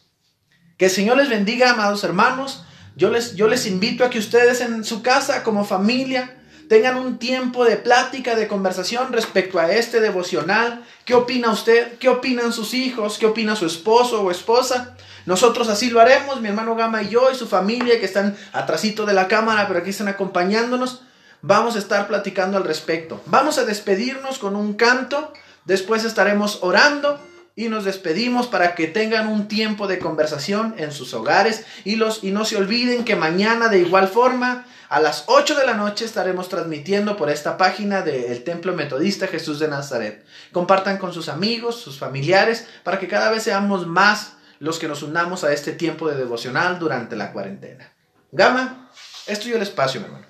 Que 0.77 0.85
el 0.85 0.91
Señor 0.91 1.17
les 1.17 1.29
bendiga, 1.29 1.71
amados 1.71 2.03
hermanos. 2.03 2.63
Yo 2.95 3.09
les, 3.09 3.65
invito 3.65 4.03
a 4.03 4.09
que 4.09 4.19
ustedes 4.19 4.61
en 4.61 4.83
su 4.83 5.01
casa, 5.01 5.43
como 5.43 5.65
familia, 5.65 6.35
tengan 6.69 6.97
un 6.97 7.17
tiempo 7.17 7.65
de 7.65 7.77
plática, 7.77 8.35
de 8.35 8.47
conversación 8.47 9.11
respecto 9.11 9.59
a 9.59 9.71
este 9.71 9.99
devocional. 9.99 10.83
¿Qué 11.05 11.15
opina 11.15 11.51
usted? 11.51 11.97
¿Qué 11.97 12.09
opinan 12.09 12.53
sus 12.53 12.75
hijos? 12.75 13.17
¿Qué 13.17 13.25
opina 13.25 13.55
su 13.55 13.65
esposo 13.65 14.21
o 14.21 14.31
esposa? 14.31 14.95
Nosotros 15.25 15.67
así 15.67 15.89
lo 15.89 15.99
haremos, 15.99 16.41
mi 16.41 16.47
hermano 16.47 16.75
Gama 16.75 17.03
y 17.03 17.09
yo 17.09 17.31
y 17.31 17.35
su 17.35 17.47
familia 17.47 17.99
que 17.99 18.05
están 18.05 18.37
atrásito 18.53 19.05
de 19.05 19.13
la 19.13 19.27
cámara, 19.27 19.67
pero 19.67 19.79
aquí 19.79 19.89
están 19.89 20.07
acompañándonos. 20.07 21.01
Vamos 21.41 21.75
a 21.75 21.79
estar 21.79 22.07
platicando 22.07 22.57
al 22.57 22.63
respecto. 22.63 23.21
Vamos 23.25 23.57
a 23.57 23.65
despedirnos 23.65 24.37
con 24.39 24.55
un 24.55 24.73
canto, 24.73 25.33
después 25.65 26.03
estaremos 26.03 26.59
orando 26.61 27.19
y 27.57 27.69
nos 27.69 27.85
despedimos 27.85 28.45
para 28.45 28.75
que 28.75 28.87
tengan 28.87 29.27
un 29.27 29.47
tiempo 29.47 29.87
de 29.87 29.97
conversación 29.97 30.75
en 30.77 30.91
sus 30.91 31.15
hogares 31.15 31.65
y, 31.83 31.95
los, 31.95 32.23
y 32.23 32.31
no 32.31 32.45
se 32.45 32.55
olviden 32.55 33.03
que 33.03 33.15
mañana 33.15 33.67
de 33.67 33.79
igual 33.79 34.07
forma 34.07 34.67
a 34.89 35.01
las 35.01 35.23
8 35.25 35.55
de 35.55 35.65
la 35.65 35.73
noche 35.73 36.05
estaremos 36.05 36.49
transmitiendo 36.49 37.17
por 37.17 37.31
esta 37.31 37.57
página 37.57 38.03
del 38.03 38.43
Templo 38.43 38.73
Metodista 38.73 39.25
Jesús 39.25 39.57
de 39.59 39.67
Nazaret. 39.67 40.23
Compartan 40.51 40.99
con 40.99 41.13
sus 41.13 41.29
amigos, 41.29 41.81
sus 41.81 41.97
familiares, 41.97 42.67
para 42.83 42.99
que 42.99 43.07
cada 43.07 43.31
vez 43.31 43.41
seamos 43.41 43.87
más 43.87 44.33
los 44.59 44.77
que 44.77 44.87
nos 44.87 45.01
unamos 45.01 45.43
a 45.43 45.51
este 45.51 45.71
tiempo 45.71 46.07
de 46.07 46.15
devocional 46.15 46.77
durante 46.77 47.15
la 47.15 47.33
cuarentena. 47.33 47.91
Gama, 48.31 48.91
esto 49.25 49.49
y 49.49 49.53
el 49.53 49.63
espacio, 49.63 49.99
mi 49.99 50.05
hermano. 50.05 50.27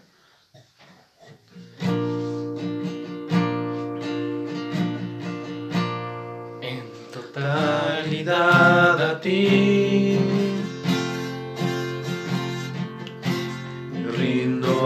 Totalidad 7.47 9.01
a 9.01 9.21
ti 9.21 10.17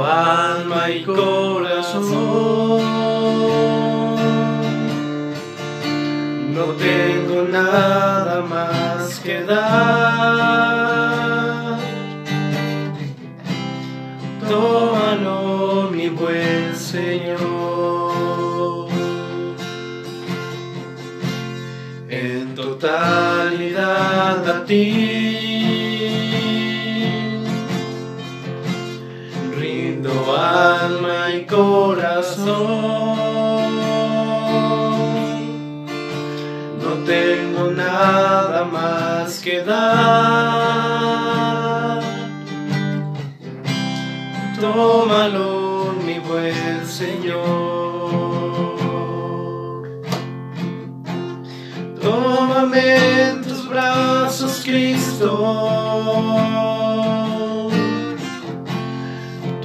alma 0.03 0.89
y 0.89 1.03
corazón. 1.03 2.11
No 6.53 6.65
tengo 6.77 7.43
nada 7.49 8.41
más 8.41 9.19
que 9.19 9.43
dar. 9.43 9.90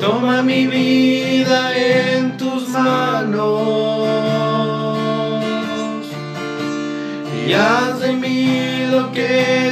Toma 0.00 0.42
mi 0.42 0.66
vida 0.66 1.76
en 1.76 2.36
tus 2.38 2.68
manos 2.70 3.66
y 7.46 7.52
haz 7.52 8.00
de 8.00 8.12
mí 8.14 8.86
lo 8.90 9.12
que 9.12 9.65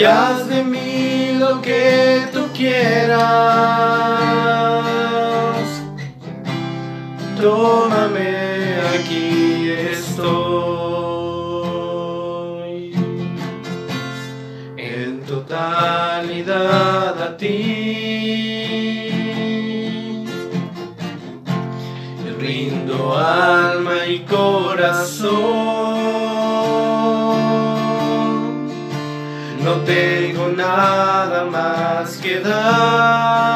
y 0.00 0.04
haz 0.04 0.48
de 0.48 0.64
mí 0.64 1.36
lo 1.38 1.60
que 1.60 2.26
tú 2.32 2.48
quieras. 2.54 3.18
Tómame, 7.40 8.76
aquí 8.94 9.70
estoy 9.92 10.22
en 14.78 15.20
totalidad 15.26 17.22
a 17.22 17.36
ti. 17.36 17.90
alma 23.16 24.06
y 24.06 24.20
corazón. 24.20 25.89
Tengo 29.84 30.48
nada 30.48 31.44
más 31.44 32.16
que 32.18 32.40
dar. 32.40 33.49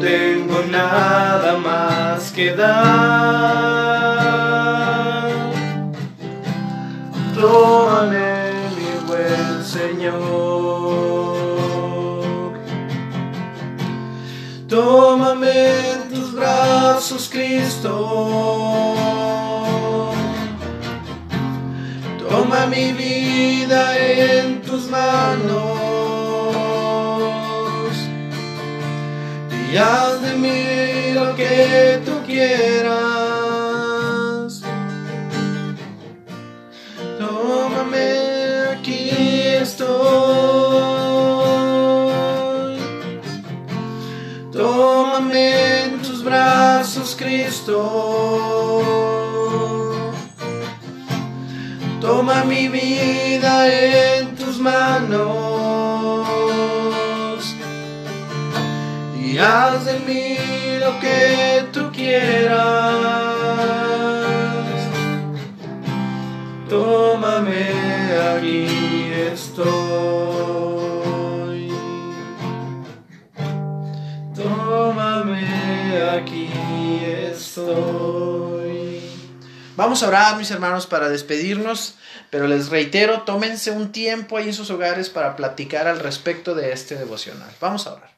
Tengo 0.00 0.62
nada 0.70 1.58
más 1.58 2.30
que 2.32 2.54
dar. 2.54 3.86
Tómame, 7.34 8.52
mi 8.76 8.90
buen 9.06 9.64
Señor. 9.64 11.36
Tómame 14.68 15.92
en 15.92 16.08
tus 16.12 16.34
brazos, 16.34 17.28
Cristo 17.32 17.92
Toma 22.28 22.66
mi 22.66 22.92
vida 22.92 23.96
en 23.98 24.60
tus 24.62 24.90
manos 24.90 25.85
de 29.76 30.34
mí 30.36 31.12
lo 31.12 31.36
que 31.36 32.00
tú 32.06 32.12
quieras. 32.26 32.94
Tómame, 37.18 38.08
aquí 38.72 39.10
estoy. 39.60 39.92
Tómame 44.50 45.82
en 45.84 46.00
tus 46.00 46.24
brazos, 46.24 47.14
Cristo. 47.14 48.82
Toma 52.00 52.44
mi 52.44 52.68
vida 52.68 53.68
en 53.68 54.34
tus 54.36 54.58
manos. 54.58 55.45
Haz 59.38 59.84
de 59.84 59.98
mí 60.00 60.36
lo 60.78 60.98
que 61.00 61.66
tú 61.72 61.90
quieras. 61.92 62.56
Tómame, 66.68 67.68
aquí 68.34 68.66
estoy. 69.32 69.66
Tómame, 74.34 75.46
aquí 76.16 76.50
estoy. 77.30 79.00
Vamos 79.76 80.02
a 80.02 80.08
orar, 80.08 80.36
mis 80.38 80.50
hermanos, 80.50 80.86
para 80.86 81.08
despedirnos, 81.08 81.96
pero 82.30 82.46
les 82.46 82.70
reitero, 82.70 83.22
tómense 83.22 83.70
un 83.70 83.92
tiempo 83.92 84.38
ahí 84.38 84.48
en 84.48 84.54
sus 84.54 84.70
hogares 84.70 85.10
para 85.10 85.36
platicar 85.36 85.86
al 85.86 86.00
respecto 86.00 86.54
de 86.54 86.72
este 86.72 86.96
devocional. 86.96 87.50
Vamos 87.60 87.86
a 87.86 87.92
orar. 87.92 88.15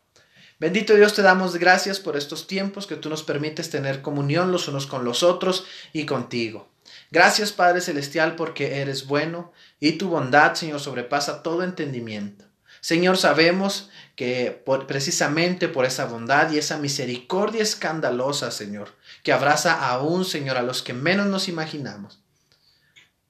Bendito 0.61 0.95
Dios, 0.95 1.15
te 1.15 1.23
damos 1.23 1.57
gracias 1.57 2.01
por 2.01 2.17
estos 2.17 2.49
tiempos 2.49 2.89
que 2.89 2.97
tú 2.97 3.09
nos 3.09 3.23
permites 3.23 3.71
tener 3.71 4.03
comunión 4.03 4.51
los 4.51 4.67
unos 4.67 4.89
con 4.89 5.05
los 5.05 5.23
otros 5.23 5.65
y 5.93 6.05
contigo. 6.05 6.69
Gracias 7.13 7.53
Padre 7.53 7.81
Celestial 7.81 8.35
porque 8.35 8.81
eres 8.81 9.07
bueno 9.07 9.53
y 9.79 9.93
tu 9.93 10.09
bondad, 10.09 10.55
Señor, 10.55 10.81
sobrepasa 10.81 11.45
todo 11.45 11.63
entendimiento. 11.63 12.45
Señor, 12.81 13.19
sabemos 13.19 13.91
que 14.17 14.63
precisamente 14.87 15.69
por 15.69 15.85
esa 15.85 16.07
bondad 16.07 16.51
y 16.51 16.59
esa 16.59 16.77
misericordia 16.79 17.63
escandalosa, 17.63 18.51
Señor, 18.51 18.95
que 19.23 19.33
abraza 19.33 19.89
aún, 19.89 20.25
Señor, 20.25 20.57
a 20.57 20.63
los 20.63 20.83
que 20.83 20.93
menos 20.93 21.27
nos 21.27 21.49
imaginamos, 21.49 22.21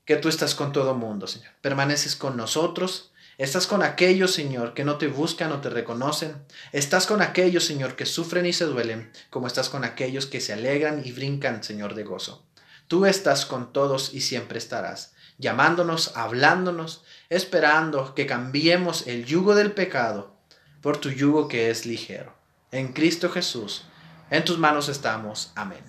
que 0.04 0.16
tú 0.16 0.28
estás 0.28 0.54
con 0.54 0.72
todo 0.72 0.94
mundo, 0.94 1.26
Señor. 1.26 1.52
Permaneces 1.60 2.16
con 2.16 2.36
nosotros. 2.36 3.12
Estás 3.38 3.68
con 3.68 3.84
aquellos, 3.84 4.32
Señor, 4.34 4.74
que 4.74 4.84
no 4.84 4.98
te 4.98 5.06
buscan 5.06 5.52
o 5.52 5.60
te 5.60 5.70
reconocen. 5.70 6.34
Estás 6.72 7.06
con 7.06 7.22
aquellos, 7.22 7.64
Señor, 7.64 7.94
que 7.94 8.04
sufren 8.04 8.46
y 8.46 8.52
se 8.52 8.64
duelen, 8.64 9.12
como 9.30 9.46
estás 9.46 9.68
con 9.68 9.84
aquellos 9.84 10.26
que 10.26 10.40
se 10.40 10.52
alegran 10.52 11.02
y 11.04 11.12
brincan, 11.12 11.62
Señor, 11.62 11.94
de 11.94 12.02
gozo. 12.02 12.44
Tú 12.88 13.06
estás 13.06 13.46
con 13.46 13.72
todos 13.72 14.12
y 14.12 14.22
siempre 14.22 14.58
estarás, 14.58 15.12
llamándonos, 15.38 16.16
hablándonos, 16.16 17.04
esperando 17.28 18.12
que 18.16 18.26
cambiemos 18.26 19.06
el 19.06 19.24
yugo 19.24 19.54
del 19.54 19.70
pecado 19.70 20.34
por 20.80 20.96
tu 20.96 21.10
yugo 21.10 21.46
que 21.46 21.70
es 21.70 21.86
ligero. 21.86 22.34
En 22.72 22.92
Cristo 22.92 23.30
Jesús, 23.30 23.84
en 24.30 24.44
tus 24.44 24.58
manos 24.58 24.88
estamos. 24.88 25.52
Amén. 25.54 25.84